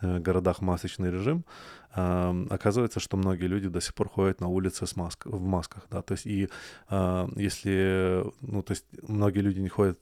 э, 0.00 0.18
городах 0.18 0.60
масочный 0.60 1.10
режим, 1.10 1.44
оказывается, 1.92 3.00
что 3.00 3.16
многие 3.16 3.46
люди 3.46 3.68
до 3.68 3.80
сих 3.80 3.94
пор 3.94 4.08
ходят 4.08 4.40
на 4.40 4.48
улице 4.48 4.86
с 4.86 4.96
маск, 4.96 5.26
в 5.26 5.40
масках, 5.40 5.86
да, 5.90 6.02
то 6.02 6.12
есть 6.12 6.26
и 6.26 6.48
э, 6.88 7.28
если, 7.34 8.24
ну, 8.42 8.62
то 8.62 8.72
есть 8.72 8.84
многие 9.02 9.40
люди 9.40 9.58
не 9.58 9.68
ходят 9.68 9.98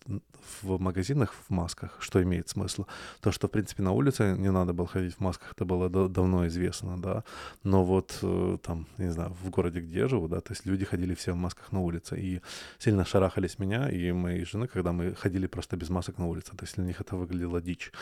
в 0.62 0.78
магазинах 0.78 1.32
в 1.32 1.50
масках, 1.50 1.96
что 2.00 2.22
имеет 2.22 2.48
смысл, 2.48 2.84
то, 3.20 3.32
что, 3.32 3.48
в 3.48 3.50
принципе, 3.50 3.82
на 3.82 3.92
улице 3.92 4.36
не 4.38 4.50
надо 4.50 4.74
было 4.74 4.86
ходить 4.86 5.14
в 5.14 5.20
масках, 5.20 5.52
это 5.52 5.64
было 5.64 5.88
до, 5.88 6.08
давно 6.08 6.46
известно, 6.46 7.00
да, 7.00 7.24
но 7.62 7.84
вот 7.84 8.18
э, 8.22 8.58
там, 8.62 8.86
не 8.98 9.10
знаю, 9.10 9.34
в 9.42 9.48
городе, 9.48 9.80
где 9.80 10.00
я 10.00 10.08
живу, 10.08 10.28
да, 10.28 10.40
то 10.40 10.52
есть 10.52 10.66
люди 10.66 10.84
ходили 10.84 11.14
все 11.14 11.32
в 11.32 11.36
масках 11.36 11.72
на 11.72 11.80
улице, 11.80 12.20
и 12.20 12.42
сильно 12.78 13.06
шарахались 13.06 13.58
меня 13.58 13.88
и 13.88 14.12
моей 14.12 14.44
жены, 14.44 14.68
когда 14.68 14.92
мы 14.92 15.14
ходили 15.14 15.46
просто 15.46 15.76
без 15.76 15.88
масок 15.88 16.18
на 16.18 16.26
улице, 16.26 16.54
то 16.54 16.64
есть 16.64 16.76
для 16.76 16.84
них 16.84 17.00
это 17.00 17.16
выглядело 17.16 17.62
дичь. 17.62 17.92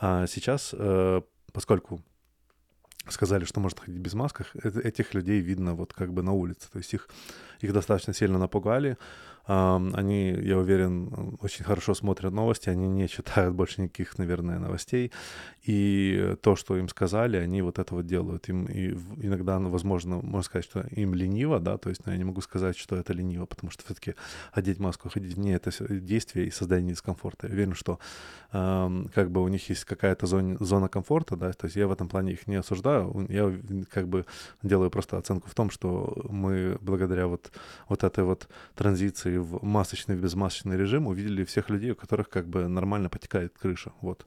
А 0.00 0.26
сейчас, 0.26 0.70
э, 0.72 1.20
поскольку 1.52 2.02
сказали, 3.10 3.44
что 3.44 3.60
может 3.60 3.80
ходить 3.80 4.00
без 4.00 4.14
масках, 4.14 4.54
этих 4.54 5.14
людей 5.14 5.40
видно 5.40 5.74
вот 5.74 5.92
как 5.92 6.12
бы 6.12 6.22
на 6.22 6.32
улице. 6.32 6.68
То 6.72 6.78
есть 6.78 6.94
их, 6.94 7.08
их 7.60 7.72
достаточно 7.72 8.12
сильно 8.12 8.38
напугали, 8.38 8.96
они, 9.48 10.30
я 10.42 10.58
уверен, 10.58 11.38
очень 11.40 11.64
хорошо 11.64 11.94
смотрят 11.94 12.32
новости, 12.32 12.68
они 12.68 12.86
не 12.86 13.08
читают 13.08 13.54
больше 13.54 13.80
никаких, 13.80 14.18
наверное, 14.18 14.58
новостей. 14.58 15.10
И 15.62 16.36
то, 16.42 16.54
что 16.54 16.76
им 16.76 16.88
сказали, 16.88 17.38
они 17.38 17.62
вот 17.62 17.78
это 17.78 17.94
вот 17.94 18.06
делают. 18.06 18.48
Им 18.48 18.66
и 18.66 18.90
иногда, 19.22 19.58
ну, 19.58 19.70
возможно, 19.70 20.16
можно 20.16 20.42
сказать, 20.42 20.64
что 20.64 20.80
им 20.90 21.14
лениво, 21.14 21.60
да, 21.60 21.78
то 21.78 21.88
есть 21.88 22.04
но 22.06 22.12
я 22.12 22.18
не 22.18 22.24
могу 22.24 22.40
сказать, 22.42 22.76
что 22.76 22.96
это 22.96 23.12
лениво, 23.12 23.46
потому 23.46 23.70
что 23.70 23.84
все-таки 23.84 24.14
одеть 24.52 24.78
маску, 24.78 25.08
ходить 25.08 25.34
вне— 25.34 25.54
это 25.54 25.70
действие 25.88 26.46
и 26.46 26.50
создание 26.50 26.92
дискомфорта. 26.92 27.46
Я 27.46 27.54
уверен, 27.54 27.74
что 27.74 27.98
э, 28.52 29.04
как 29.14 29.30
бы 29.30 29.42
у 29.42 29.48
них 29.48 29.68
есть 29.68 29.84
какая-то 29.84 30.26
зона, 30.26 30.56
зона 30.60 30.88
комфорта, 30.88 31.36
да, 31.36 31.52
то 31.52 31.66
есть 31.66 31.76
я 31.76 31.86
в 31.86 31.92
этом 31.92 32.08
плане 32.08 32.32
их 32.32 32.46
не 32.46 32.56
осуждаю, 32.56 33.26
я 33.28 33.52
как 33.90 34.08
бы 34.08 34.26
делаю 34.62 34.90
просто 34.90 35.16
оценку 35.16 35.48
в 35.48 35.54
том, 35.54 35.70
что 35.70 36.16
мы 36.28 36.78
благодаря 36.80 37.26
вот, 37.26 37.50
вот 37.88 38.04
этой 38.04 38.24
вот 38.24 38.48
транзиции 38.74 39.37
в 39.38 39.64
масочный, 39.64 40.16
в 40.16 40.20
безмасочный 40.20 40.76
режим, 40.76 41.06
увидели 41.06 41.44
всех 41.44 41.70
людей, 41.70 41.92
у 41.92 41.96
которых 41.96 42.28
как 42.28 42.48
бы 42.48 42.68
нормально 42.68 43.08
потекает 43.08 43.56
крыша, 43.58 43.92
вот. 44.00 44.26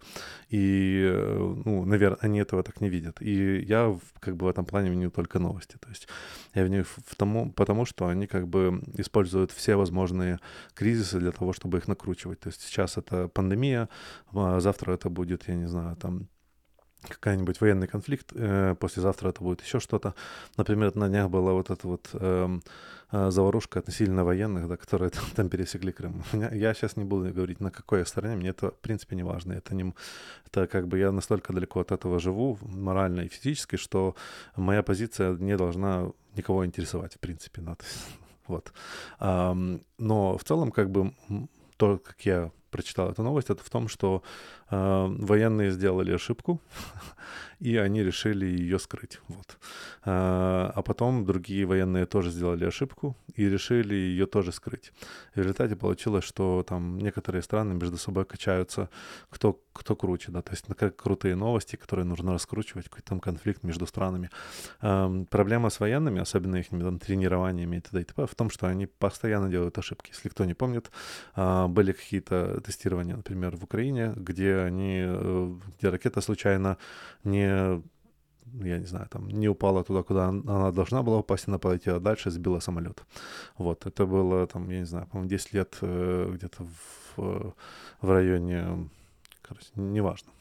И, 0.49 1.01
э, 1.03 1.55
ну, 1.65 1.85
наверное, 1.85 2.19
они 2.21 2.39
этого 2.39 2.63
так 2.63 2.81
не 2.81 2.89
видят. 2.89 3.21
И 3.21 3.59
я 3.59 3.97
как 4.19 4.35
бы 4.35 4.45
в 4.45 4.49
этом 4.49 4.65
плане 4.65 4.89
виню 4.89 5.11
только 5.11 5.39
новости. 5.39 5.77
То 5.79 5.89
есть 5.89 6.07
я 6.55 6.63
виню 6.63 6.83
в 6.83 7.15
тому, 7.15 7.51
потому 7.51 7.85
что 7.85 8.07
они 8.07 8.27
как 8.27 8.47
бы 8.47 8.81
используют 8.97 9.51
все 9.51 9.75
возможные 9.75 10.39
кризисы 10.73 11.19
для 11.19 11.31
того, 11.31 11.53
чтобы 11.53 11.77
их 11.77 11.87
накручивать. 11.87 12.39
То 12.39 12.49
есть 12.49 12.61
сейчас 12.61 12.97
это 12.97 13.27
пандемия, 13.27 13.89
а 14.33 14.59
завтра 14.59 14.93
это 14.93 15.09
будет, 15.09 15.47
я 15.47 15.55
не 15.55 15.67
знаю, 15.67 15.95
там 15.95 16.27
какой-нибудь 17.07 17.61
военный 17.61 17.87
конфликт, 17.87 18.31
э, 18.35 18.75
послезавтра 18.79 19.29
это 19.29 19.43
будет 19.43 19.61
еще 19.61 19.79
что-то. 19.79 20.13
Например, 20.57 20.95
на 20.95 21.07
днях 21.09 21.29
была 21.29 21.53
вот 21.53 21.69
эта 21.69 21.87
вот 21.87 22.09
э, 22.13 22.59
заварушка 23.11 23.79
относительно 23.79 24.23
военных, 24.23 24.67
да, 24.67 24.77
которые 24.77 25.09
там, 25.09 25.23
там 25.35 25.49
пересекли 25.49 25.91
Крым. 25.91 26.23
Я 26.33 26.73
сейчас 26.73 26.97
не 26.97 27.03
буду 27.03 27.33
говорить, 27.33 27.59
на 27.59 27.71
какой 27.71 28.05
стороне, 28.05 28.35
мне 28.35 28.49
это, 28.49 28.71
в 28.71 28.79
принципе, 28.79 29.15
не 29.15 29.23
важно. 29.23 29.53
Это, 29.53 29.75
не, 29.75 29.93
это 30.45 30.67
как 30.67 30.87
бы 30.87 30.99
я 30.99 31.11
настолько 31.11 31.53
далеко 31.53 31.79
от 31.79 31.91
этого 31.91 32.19
живу, 32.19 32.57
морально 32.61 33.21
и 33.21 33.27
физически, 33.27 33.77
что 33.77 34.15
моя 34.55 34.83
позиция 34.83 35.35
не 35.35 35.57
должна 35.57 36.11
никого 36.35 36.65
интересовать, 36.65 37.15
в 37.15 37.19
принципе. 37.19 37.61
Вот. 38.47 38.73
Но 39.19 40.37
в 40.37 40.43
целом, 40.43 40.71
как 40.71 40.89
бы, 40.89 41.13
то, 41.77 41.99
как 41.99 42.19
я 42.25 42.51
прочитал 42.71 43.11
эту 43.11 43.23
новость, 43.23 43.49
это 43.49 43.63
в 43.63 43.69
том, 43.69 43.87
что 43.87 44.23
э, 44.69 45.07
военные 45.19 45.71
сделали 45.71 46.13
ошибку, 46.13 46.61
и 47.59 47.77
они 47.77 48.03
решили 48.03 48.45
ее 48.45 48.79
скрыть. 48.79 49.19
Вот. 49.27 49.57
А, 50.03 50.71
а 50.75 50.81
потом 50.81 51.25
другие 51.25 51.65
военные 51.65 52.05
тоже 52.05 52.31
сделали 52.31 52.65
ошибку 52.65 53.15
и 53.35 53.47
решили 53.47 53.93
ее 53.93 54.25
тоже 54.25 54.51
скрыть. 54.51 54.91
И 55.35 55.39
в 55.39 55.43
результате 55.43 55.75
получилось, 55.75 56.23
что 56.23 56.65
там 56.67 56.97
некоторые 56.97 57.43
страны 57.43 57.73
между 57.73 57.97
собой 57.97 58.25
качаются, 58.25 58.89
кто, 59.29 59.59
кто 59.73 59.95
круче, 59.95 60.31
да, 60.31 60.41
то 60.41 60.51
есть 60.51 60.65
как 60.77 60.95
крутые 60.95 61.35
новости, 61.35 61.75
которые 61.75 62.05
нужно 62.05 62.33
раскручивать, 62.33 62.85
какой-то 62.85 63.09
там 63.09 63.19
конфликт 63.19 63.63
между 63.63 63.85
странами. 63.85 64.29
А, 64.79 65.11
проблема 65.29 65.69
с 65.69 65.79
военными, 65.79 66.21
особенно 66.21 66.57
их 66.57 66.69
там, 66.69 66.99
тренированиями 66.99 67.77
и 67.77 67.81
т.д. 67.81 68.01
и 68.01 68.03
т.п., 68.03 68.25
в 68.25 68.35
том, 68.35 68.49
что 68.49 68.67
они 68.67 68.87
постоянно 68.87 69.49
делают 69.49 69.77
ошибки. 69.77 70.11
Если 70.11 70.29
кто 70.29 70.45
не 70.45 70.53
помнит, 70.53 70.91
а, 71.35 71.67
были 71.67 71.91
какие-то 71.91 72.60
тестирования, 72.61 73.15
например, 73.15 73.55
в 73.57 73.63
Украине, 73.63 74.13
где 74.15 74.57
они, 74.57 75.01
э, 75.05 75.53
где 75.77 75.89
ракета 75.89 76.21
случайно 76.21 76.77
не 77.23 77.81
я 78.53 78.79
не 78.79 78.85
знаю, 78.85 79.07
там 79.09 79.27
не 79.27 79.47
упала 79.47 79.83
туда, 79.83 80.03
куда 80.03 80.27
она 80.27 80.71
должна 80.71 81.03
была 81.03 81.17
упасть, 81.17 81.47
она 81.47 81.57
полетела 81.57 81.99
дальше, 81.99 82.31
сбила 82.31 82.59
самолет. 82.59 83.03
Вот, 83.57 83.85
это 83.85 84.05
было 84.05 84.47
там, 84.47 84.69
я 84.69 84.79
не 84.79 84.85
знаю, 84.85 85.07
по-моему, 85.07 85.29
10 85.29 85.53
лет 85.53 85.77
э, 85.81 86.31
где-то 86.33 86.65
в, 87.15 87.53
в 88.01 88.11
районе, 88.11 88.89
короче, 89.41 89.67
неважно. 89.75 90.31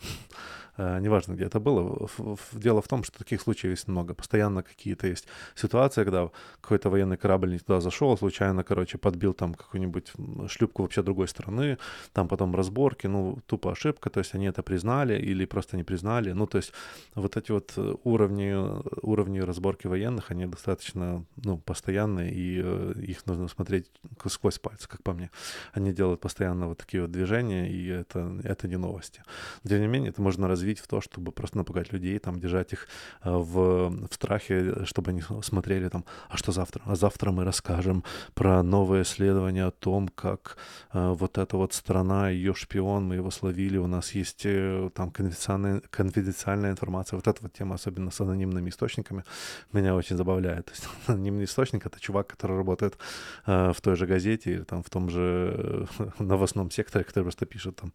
Э, 0.81 0.99
неважно, 0.99 1.35
где 1.35 1.45
это 1.45 1.61
было. 1.61 2.09
Дело 2.53 2.81
в 2.81 2.89
том, 2.89 3.05
что 3.05 3.19
таких 3.19 3.43
случаев 3.43 3.73
есть 3.73 3.89
много. 3.89 4.15
Постоянно 4.15 4.63
какие-то 4.63 5.07
есть 5.07 5.27
ситуации, 5.55 6.05
когда 6.05 6.31
какой-то 6.61 6.89
военный 6.89 7.19
корабль 7.19 7.53
не 7.53 7.59
туда 7.59 7.81
зашел, 7.81 8.17
случайно, 8.17 8.65
короче, 8.65 8.97
подбил 8.97 9.35
там 9.35 9.55
какую-нибудь 9.55 10.13
шлюпку 10.49 10.83
вообще 10.83 11.03
другой 11.03 11.29
страны, 11.29 11.77
там 12.13 12.29
потом 12.29 12.55
разборки, 12.57 13.09
ну, 13.09 13.39
тупо 13.47 13.73
ошибка, 13.73 14.09
то 14.09 14.21
есть 14.21 14.35
они 14.35 14.47
это 14.47 14.63
признали 14.63 15.21
или 15.21 15.45
просто 15.45 15.77
не 15.77 15.85
признали. 15.85 16.33
Ну, 16.33 16.47
то 16.47 16.57
есть 16.57 16.73
вот 17.15 17.37
эти 17.37 17.53
вот 17.53 17.75
уровни, 18.05 18.55
уровни 19.03 19.41
разборки 19.41 19.87
военных, 19.87 20.31
они 20.31 20.47
достаточно, 20.47 21.25
ну, 21.45 21.59
постоянные, 21.59 22.33
и 22.33 22.63
э, 22.65 22.93
их 23.07 23.27
нужно 23.27 23.49
смотреть 23.49 23.91
сквозь 24.27 24.59
пальцы, 24.59 24.89
как 24.89 25.03
по 25.03 25.13
мне. 25.13 25.31
Они 25.75 25.93
делают 25.93 26.21
постоянно 26.21 26.69
вот 26.69 26.79
такие 26.79 27.03
вот 27.03 27.11
движения, 27.11 27.71
и 27.71 27.87
это, 27.87 28.41
это 28.45 28.69
не 28.69 28.79
новости. 28.79 29.23
Тем 29.69 29.81
не 29.81 29.87
менее, 29.87 30.09
это 30.11 30.23
можно 30.23 30.49
развить 30.49 30.70
развить 30.71 30.79
в 30.79 30.87
то, 30.87 31.01
чтобы 31.01 31.33
просто 31.33 31.59
напугать 31.59 31.93
людей, 31.93 32.19
там, 32.19 32.41
держать 32.41 32.73
их 32.73 32.89
э, 33.25 33.31
в, 33.31 33.91
в 34.09 34.15
страхе, 34.15 34.85
чтобы 34.85 35.11
они 35.11 35.23
смотрели 35.43 35.89
там, 35.89 36.05
а 36.29 36.37
что 36.37 36.53
завтра? 36.53 36.83
А 36.87 36.97
завтра 36.97 37.33
мы 37.33 37.45
расскажем 37.45 38.05
про 38.35 38.63
новое 38.63 39.03
исследование 39.03 39.67
о 39.67 39.71
том, 39.71 40.09
как 40.09 40.57
э, 40.93 41.15
вот 41.19 41.39
эта 41.39 41.57
вот 41.57 41.73
страна, 41.73 42.31
ее 42.31 42.55
шпион, 42.55 43.05
мы 43.05 43.17
его 43.17 43.31
словили, 43.31 43.79
у 43.79 43.87
нас 43.87 44.15
есть 44.17 44.47
э, 44.47 44.91
там 44.95 45.11
конфиденциальная, 45.11 45.81
конфиденциальная 45.91 46.71
информация. 46.71 47.17
Вот 47.17 47.27
эта 47.27 47.43
вот 47.43 47.53
тема, 47.53 47.75
особенно 47.75 48.11
с 48.11 48.21
анонимными 48.21 48.69
источниками, 48.69 49.25
меня 49.73 49.95
очень 49.95 50.17
забавляет. 50.17 50.67
То 50.67 50.73
есть 50.73 50.89
анонимный 51.09 51.45
источник— 51.45 51.87
это 51.87 51.99
чувак, 52.01 52.27
который 52.27 52.57
работает 52.57 52.99
э, 53.47 53.73
в 53.73 53.81
той 53.81 53.97
же 53.97 54.07
газете 54.07 54.51
или 54.51 54.65
там 54.65 54.83
в 54.83 54.91
том 54.91 55.11
же 55.11 55.87
э, 55.99 56.11
новостном 56.23 56.71
секторе, 56.71 57.05
который 57.05 57.25
просто 57.25 57.47
пишет 57.47 57.77
там 57.77 57.93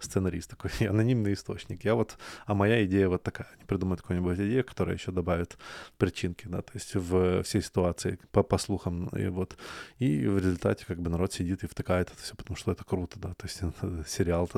сценарист 0.00 0.50
такой, 0.50 0.70
анонимный 0.88 1.32
источник. 1.32 1.84
Я 1.84 1.94
вот 1.94 2.17
а 2.46 2.54
моя 2.54 2.84
идея 2.84 3.08
вот 3.08 3.22
такая. 3.22 3.48
Они 3.54 3.64
придумают 3.64 4.00
какую-нибудь 4.00 4.36
идею, 4.38 4.64
которая 4.64 4.96
еще 4.96 5.12
добавит 5.12 5.58
причинки, 5.96 6.46
да, 6.46 6.62
то 6.62 6.72
есть 6.74 6.94
в 6.94 7.42
всей 7.42 7.62
ситуации, 7.62 8.18
по, 8.32 8.42
по 8.42 8.58
слухам, 8.58 9.08
и 9.08 9.28
вот. 9.28 9.56
И 9.98 10.26
в 10.26 10.38
результате 10.38 10.84
как 10.86 11.00
бы 11.00 11.10
народ 11.10 11.32
сидит 11.32 11.64
и 11.64 11.66
втыкает 11.66 12.08
это 12.08 12.22
все, 12.22 12.34
потому 12.34 12.56
что 12.56 12.72
это 12.72 12.84
круто, 12.84 13.18
да, 13.18 13.34
то 13.34 13.46
есть 13.46 13.60
сериал 14.08 14.48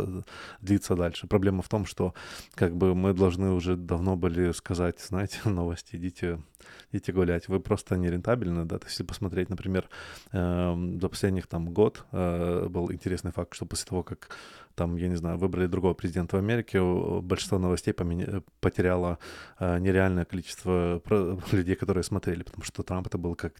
длится 0.61 0.95
дальше. 0.95 1.27
Проблема 1.27 1.63
в 1.63 1.69
том, 1.69 1.87
что 1.87 2.15
как 2.55 2.77
бы 2.77 2.95
мы 2.95 3.15
должны 3.15 3.51
уже 3.51 3.77
давно 3.77 4.17
были 4.17 4.53
сказать, 4.53 5.01
знаете, 5.01 5.41
новости, 5.45 5.97
идите, 5.97 6.41
идите 6.93 7.13
гулять. 7.13 7.49
Вы 7.49 7.61
просто 7.61 7.97
не 7.97 8.11
рентабельны, 8.11 8.65
да, 8.65 8.79
то 8.79 8.87
есть 8.87 9.01
если 9.01 9.05
посмотреть, 9.05 9.49
например, 9.49 9.89
э, 10.33 10.97
за 11.01 11.09
последних 11.09 11.47
там 11.47 11.73
год 11.73 12.05
э, 12.13 12.67
был 12.69 12.93
интересный 12.93 13.33
факт, 13.33 13.55
что 13.55 13.67
после 13.67 13.89
того, 13.89 14.03
как 14.03 14.29
там, 14.75 14.97
я 14.97 15.09
не 15.09 15.17
знаю, 15.17 15.39
выбрали 15.39 15.67
другого 15.67 15.95
президента 15.95 16.37
в 16.37 16.39
Америке, 16.39 16.81
большинство 17.41 17.59
новостей 17.59 17.95
поменя... 17.95 18.43
потеряло 18.61 19.19
э, 19.59 19.79
нереальное 19.79 20.25
количество 20.25 21.01
людей, 21.53 21.75
которые 21.75 22.05
смотрели, 22.05 22.43
потому 22.43 22.65
что 22.65 22.83
Трамп 22.83 23.07
это 23.07 23.19
был 23.19 23.35
как, 23.35 23.55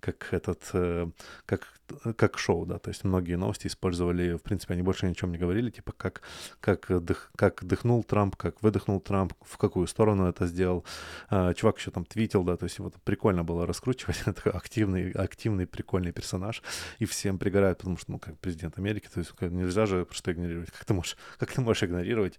как 0.00 0.32
этот, 0.32 0.60
э, 0.72 1.10
как, 1.46 1.77
как 2.16 2.38
шоу, 2.38 2.66
да, 2.66 2.78
то 2.78 2.90
есть 2.90 3.04
многие 3.04 3.36
новости 3.36 3.66
использовали, 3.66 4.34
в 4.34 4.42
принципе, 4.42 4.74
они 4.74 4.82
больше 4.82 5.06
ни 5.06 5.12
о 5.12 5.14
чем 5.14 5.32
не 5.32 5.38
говорили, 5.38 5.70
типа 5.70 5.92
как, 5.92 6.22
как, 6.60 7.04
дых, 7.04 7.30
как 7.36 7.64
дыхнул 7.64 8.02
Трамп, 8.04 8.36
как 8.36 8.62
выдохнул 8.62 9.00
Трамп, 9.00 9.32
в 9.40 9.56
какую 9.58 9.86
сторону 9.86 10.26
это 10.26 10.46
сделал. 10.46 10.84
Э, 11.30 11.54
чувак 11.54 11.78
еще 11.78 11.90
там 11.90 12.04
твитил, 12.04 12.44
да, 12.44 12.56
то 12.56 12.64
есть 12.64 12.78
вот 12.78 12.94
прикольно 13.04 13.44
было 13.44 13.66
раскручивать, 13.66 14.22
это 14.26 14.50
активный, 14.50 15.12
активный, 15.12 15.66
прикольный 15.66 16.12
персонаж, 16.12 16.62
и 16.98 17.04
всем 17.04 17.38
пригорают, 17.38 17.78
потому 17.78 17.96
что, 17.96 18.12
ну, 18.12 18.18
как 18.18 18.38
президент 18.38 18.78
Америки, 18.78 19.08
то 19.12 19.20
есть 19.20 19.32
нельзя 19.40 19.86
же 19.86 20.04
игнорировать 20.28 20.58
игнорировать? 20.58 20.70
Как 20.70 20.84
ты 20.84 20.94
можешь, 20.94 21.16
как 21.38 21.52
ты 21.52 21.60
можешь 21.60 21.82
игнорировать 21.82 22.38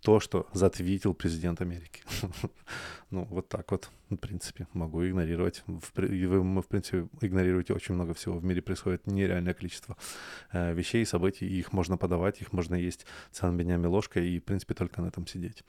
то, 0.00 0.20
что 0.20 0.46
затвитил 0.52 1.14
президент 1.14 1.60
Америки? 1.60 2.02
ну, 3.10 3.24
вот 3.24 3.48
так 3.48 3.70
вот, 3.70 3.90
в 4.10 4.16
принципе, 4.16 4.66
могу 4.72 5.04
игнорировать. 5.06 5.62
Вы, 5.66 6.60
в 6.62 6.66
принципе, 6.68 7.08
игнорируете 7.20 7.74
очень 7.74 7.94
много 7.94 8.14
всего. 8.14 8.38
В 8.38 8.44
мире 8.44 8.62
происходит 8.62 9.06
нереальное 9.06 9.54
количество 9.54 9.96
э, 10.52 10.74
вещей, 10.74 11.06
событий, 11.06 11.46
и 11.46 11.58
их 11.58 11.72
можно 11.72 11.96
подавать, 11.96 12.40
их 12.40 12.52
можно 12.52 12.74
есть 12.74 13.06
целыми 13.30 13.62
днями 13.62 13.86
ложкой 13.86 14.28
и, 14.28 14.40
в 14.40 14.44
принципе, 14.44 14.74
только 14.74 15.00
на 15.00 15.06
этом 15.06 15.26
сидеть. 15.26 15.64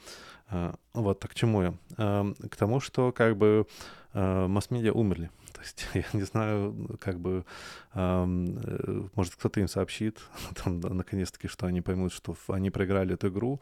Э, 0.49 0.73
вот, 0.93 1.19
так 1.19 1.31
к 1.31 1.35
чему 1.35 1.61
я? 1.61 1.73
Э, 1.97 2.33
к 2.49 2.55
тому, 2.55 2.79
что, 2.79 3.11
как 3.11 3.37
бы, 3.37 3.67
э, 4.13 4.47
масс-медиа 4.47 4.93
умерли. 4.93 5.29
То 5.53 5.61
есть 5.61 5.85
я 5.93 6.05
не 6.13 6.23
знаю, 6.23 6.97
как 6.99 7.19
бы, 7.19 7.45
эм, 7.93 9.09
может, 9.15 9.35
кто-то 9.35 9.59
им 9.59 9.67
сообщит, 9.67 10.19
там, 10.63 10.81
да, 10.81 10.89
наконец-таки, 10.89 11.47
что 11.47 11.67
они 11.67 11.81
поймут, 11.81 12.13
что 12.13 12.35
они 12.47 12.71
проиграли 12.71 13.13
эту 13.13 13.29
игру. 13.29 13.61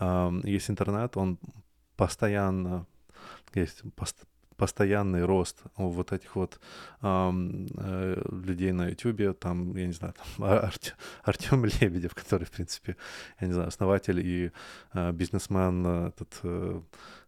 Эм, 0.00 0.40
есть 0.44 0.70
интернет, 0.70 1.16
он 1.16 1.38
постоянно, 1.96 2.86
есть 3.54 3.82
пост 3.94 4.24
постоянный 4.56 5.24
рост 5.24 5.62
вот 5.76 6.12
этих 6.12 6.34
вот 6.34 6.58
э, 7.02 8.22
людей 8.42 8.72
на 8.72 8.88
Ютубе, 8.88 9.32
там, 9.34 9.76
я 9.76 9.86
не 9.86 9.92
знаю, 9.92 10.14
там 10.14 10.44
Арт, 10.48 10.96
Артем 11.24 11.64
Лебедев, 11.64 12.14
который, 12.14 12.44
в 12.44 12.50
принципе, 12.50 12.96
я 13.40 13.48
не 13.48 13.52
знаю, 13.52 13.68
основатель 13.68 14.18
и 14.18 14.50
э, 14.94 15.12
бизнесмен, 15.12 15.86
э, 15.86 16.08
этот 16.08 16.40
Э, 16.42 16.80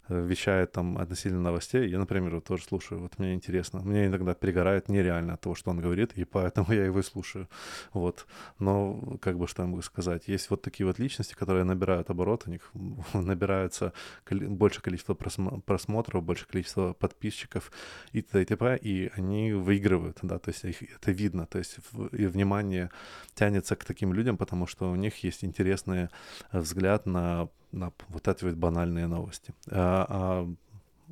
вещает 0.09 0.73
там 0.73 0.99
относительно 0.99 1.43
новостей, 1.43 1.89
я, 1.89 1.99
например, 1.99 2.35
вот 2.35 2.45
тоже 2.45 2.65
слушаю, 2.65 3.01
вот 3.01 3.19
мне 3.19 3.35
интересно. 3.35 3.81
Мне 3.81 4.07
иногда 4.07 4.35
перегорает 4.35 4.89
нереально 4.89 5.35
от 5.35 5.41
того, 5.41 5.55
что 5.55 5.71
он 5.71 5.81
говорит, 5.81 6.13
и 6.15 6.25
поэтому 6.25 6.73
я 6.73 6.85
его 6.85 7.03
слушаю. 7.03 7.49
Вот. 7.93 8.27
Но, 8.59 9.19
как 9.21 9.39
бы, 9.39 9.47
что 9.47 9.63
я 9.63 9.69
могу 9.69 9.83
сказать, 9.83 10.29
есть 10.29 10.51
вот 10.51 10.63
такие 10.63 10.87
вот 10.87 10.99
личности, 10.99 11.35
которые 11.35 11.65
набирают 11.65 12.11
оборот, 12.11 12.45
у 12.47 12.51
них 12.51 12.71
набирается 13.15 13.93
больше 14.31 14.81
количество 14.81 15.15
просмотров, 15.15 16.23
больше 16.23 16.47
количество 16.47 16.93
подписчиков 16.93 17.71
и 18.13 18.23
т.д. 18.23 18.43
и 18.43 18.45
т.п., 18.45 18.79
и 18.81 19.11
они 19.15 19.53
выигрывают, 19.53 20.19
да, 20.23 20.39
то 20.39 20.51
есть 20.51 20.65
их, 20.65 20.83
это 20.83 21.11
видно, 21.11 21.47
то 21.47 21.59
есть 21.59 21.79
и 22.13 22.27
внимание 22.27 22.91
тянется 23.35 23.77
к 23.77 23.85
таким 23.85 24.13
людям, 24.13 24.37
потому 24.37 24.67
что 24.67 24.91
у 24.91 24.97
них 24.97 25.23
есть 25.25 25.45
интересный 25.45 26.09
э, 26.53 26.61
взгляд 26.61 27.07
на 27.07 27.49
на 27.73 27.93
вот 28.09 28.27
эти 28.29 28.45
вот 28.45 28.55
банальные 28.55 29.07
новости. 29.07 29.53
А, 29.71 29.98
а, 30.09 30.55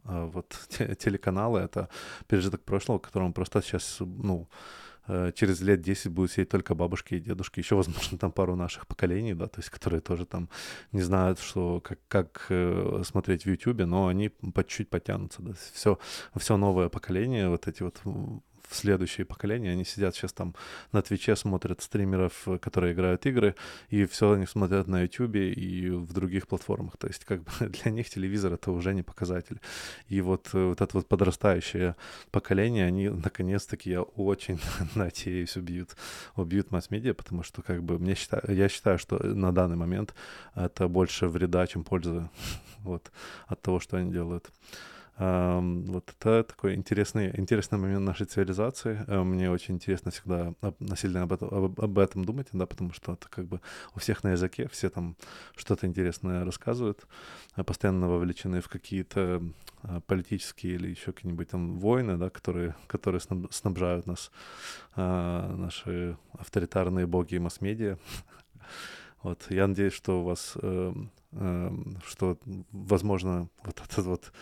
а 0.05 0.27
вот 0.27 0.57
те, 0.69 0.95
телеканалы— 0.95 1.61
это 1.61 1.89
пережиток 2.29 2.63
прошлого, 2.63 2.99
которому 2.99 3.33
просто 3.33 3.63
сейчас, 3.63 3.99
ну, 4.01 4.49
э, 5.09 5.33
через 5.35 5.61
лет 5.61 5.81
10 5.83 6.13
будут 6.13 6.33
сидеть 6.33 6.49
только 6.49 6.75
бабушки 6.75 7.15
и 7.15 7.21
дедушки, 7.21 7.61
еще, 7.61 7.77
возможно, 7.77 8.19
там 8.19 8.33
пару 8.33 8.57
наших 8.57 8.87
поколений, 8.87 9.35
да, 9.35 9.47
то 9.47 9.61
есть, 9.61 9.71
которые 9.71 10.01
тоже 10.01 10.27
там 10.27 10.49
не 10.93 11.03
знают, 11.03 11.39
что, 11.41 11.81
как, 11.81 11.99
как 12.09 12.47
э, 12.51 13.03
смотреть 13.05 13.45
в 13.45 13.51
Ютубе, 13.51 13.87
но 13.87 14.09
они 14.09 14.29
по 14.29 14.63
чуть-чуть 14.63 14.91
потянутся, 14.91 15.43
да, 15.43 15.53
все, 15.73 15.99
все 16.37 16.57
новое 16.57 16.89
поколение, 16.89 17.49
вот 17.49 17.69
эти 17.69 17.83
вот 17.83 18.01
в 18.69 18.75
следующее 18.75 19.25
поколение. 19.25 19.73
Они 19.73 19.85
сидят 19.85 20.15
сейчас 20.15 20.33
там 20.33 20.55
на 20.93 21.03
Твиче, 21.03 21.37
смотрят 21.37 21.83
стримеров, 21.83 22.47
которые 22.61 22.93
играют 22.93 23.27
игры, 23.27 23.55
и 23.91 24.07
все 24.07 24.33
они 24.33 24.47
смотрят 24.47 24.89
на 24.89 25.03
Ютубе 25.03 25.53
и 25.53 25.91
в 25.91 26.13
других 26.13 26.47
платформах. 26.49 26.97
То 26.97 27.07
есть 27.07 27.25
как 27.25 27.43
бы 27.43 27.51
для 27.61 27.91
них 27.91 28.11
телевизор 28.11 28.53
это 28.53 28.71
уже 28.71 28.95
не 28.95 29.03
показатель. 29.03 29.61
И 30.09 30.21
вот, 30.21 30.51
э, 30.53 30.65
вот 30.69 30.81
это 30.81 30.97
вот 30.97 31.09
подрастающее 31.09 31.97
поколение, 32.31 32.87
они 32.87 33.09
наконец-таки, 33.09 33.91
я 33.91 34.03
очень 34.03 34.61
надеюсь, 34.95 35.57
убьют, 35.57 35.97
убьют 36.35 36.71
масс-медиа, 36.71 37.15
потому 37.15 37.43
что 37.43 37.63
как 37.63 37.83
бы 37.83 37.99
мне 37.99 38.15
считаю, 38.15 38.43
я 38.49 38.69
считаю, 38.69 38.99
что 38.99 39.19
на 39.25 39.53
данный 39.53 39.77
момент 39.77 40.15
это 40.55 40.89
больше 40.89 41.29
вреда, 41.29 41.67
чем 41.67 41.85
пользы 41.85 42.29
вот, 42.79 43.11
от 43.47 43.63
того, 43.63 43.81
что 43.81 43.97
они 43.97 44.13
делают. 44.13 44.51
Вот 45.19 46.11
это 46.11 46.45
такой 46.45 46.75
интересный, 46.75 47.31
интересный 47.39 47.79
момент 47.79 48.05
нашей 48.05 48.27
цивилизации. 48.27 49.03
Э, 49.07 49.23
мне 49.23 49.51
очень 49.51 49.77
интересно 49.77 50.11
всегда 50.11 50.53
насильно 50.79 51.23
об 51.23 51.33
этом, 51.33 51.49
об, 51.49 51.81
об 51.81 51.99
этом 51.99 52.25
думать, 52.25 52.49
да, 52.53 52.67
потому 52.67 52.93
что 52.93 53.15
это 53.15 53.27
как 53.31 53.47
бы 53.47 53.63
у 53.95 53.99
всех 53.99 54.25
на 54.25 54.33
языке, 54.33 54.69
все 54.69 54.91
там 54.91 55.17
что-то 55.57 55.87
интересное 55.87 56.45
рассказывают, 56.45 57.07
э, 57.57 57.65
постоянно 57.65 58.09
вовлечены 58.09 58.61
в 58.61 58.69
какие-то 58.69 59.43
э, 59.85 60.01
политические 60.07 60.75
или 60.75 60.91
еще 60.91 61.13
какие-нибудь 61.13 61.49
там 61.49 61.79
войны, 61.79 62.19
да, 62.19 62.29
которые, 62.29 62.75
которые 62.87 63.23
снабжают 63.51 64.07
нас, 64.07 64.31
наши 64.97 66.17
авторитарные 66.39 67.07
боги 67.07 67.37
и 67.37 67.39
масс-медиа. 67.39 67.97
Вот, 69.27 69.47
я 69.51 69.67
надеюсь, 69.67 69.93
что 69.93 70.21
у 70.21 70.25
вас, 70.25 70.53
э, 70.63 70.93
э, 70.95 70.95
что, 72.07 72.39
возможно, 72.73 73.49
вот 73.65 73.81
этот 73.85 74.07
вот 74.07 74.33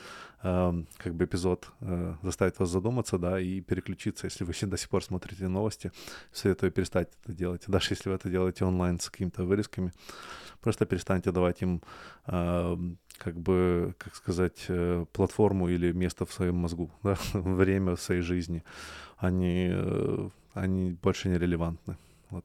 как 0.43 1.15
бы 1.15 1.25
эпизод 1.25 1.71
э, 1.81 2.17
заставит 2.23 2.59
вас 2.59 2.69
задуматься, 2.69 3.17
да, 3.17 3.41
и 3.41 3.63
переключиться, 3.63 4.27
если 4.27 4.45
вы 4.45 4.53
до 4.69 4.77
сих 4.77 4.91
пор 4.91 5.03
смотрите 5.03 5.49
новости, 5.49 5.91
советую 6.33 6.71
перестать 6.71 7.09
это 7.23 7.33
делать. 7.33 7.63
Даже 7.67 7.93
если 7.93 8.11
вы 8.11 8.17
это 8.17 8.29
делаете 8.29 8.67
онлайн 8.67 9.01
с 9.01 9.09
какими-то 9.09 9.45
вырезками, 9.45 9.95
просто 10.61 10.85
перестаньте 10.85 11.33
давать 11.33 11.63
им 11.63 11.81
как 13.19 13.39
бы, 13.39 13.95
как 13.99 14.15
сказать, 14.15 14.65
э, 14.69 15.07
платформу 15.13 15.69
или 15.69 15.93
место 15.93 16.25
в 16.27 16.33
своем 16.33 16.57
мозгу, 16.57 16.91
да, 17.03 17.17
время 17.33 17.97
в 17.97 18.01
своей 18.01 18.23
жизни. 18.23 18.63
Они, 19.17 19.69
э, 19.73 20.29
они 20.55 20.93
больше 21.03 21.29
не 21.29 21.39
релевантны. 21.39 21.97
Вот. 22.31 22.45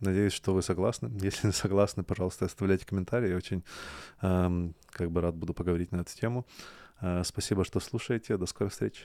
Надеюсь, 0.00 0.32
что 0.32 0.52
вы 0.52 0.62
согласны. 0.62 1.10
Если 1.22 1.46
не 1.46 1.52
согласны, 1.52 2.02
пожалуйста, 2.02 2.44
оставляйте 2.44 2.86
комментарии. 2.86 3.30
Я 3.30 3.36
очень 3.36 3.64
эм, 4.22 4.74
как 4.90 5.10
бы 5.10 5.20
рад 5.20 5.34
буду 5.34 5.54
поговорить 5.54 5.92
на 5.92 5.98
эту 5.98 6.14
тему. 6.14 6.46
Э, 7.00 7.22
спасибо, 7.24 7.64
что 7.64 7.80
слушаете. 7.80 8.36
До 8.36 8.46
скорой 8.46 8.70
встречи. 8.70 9.04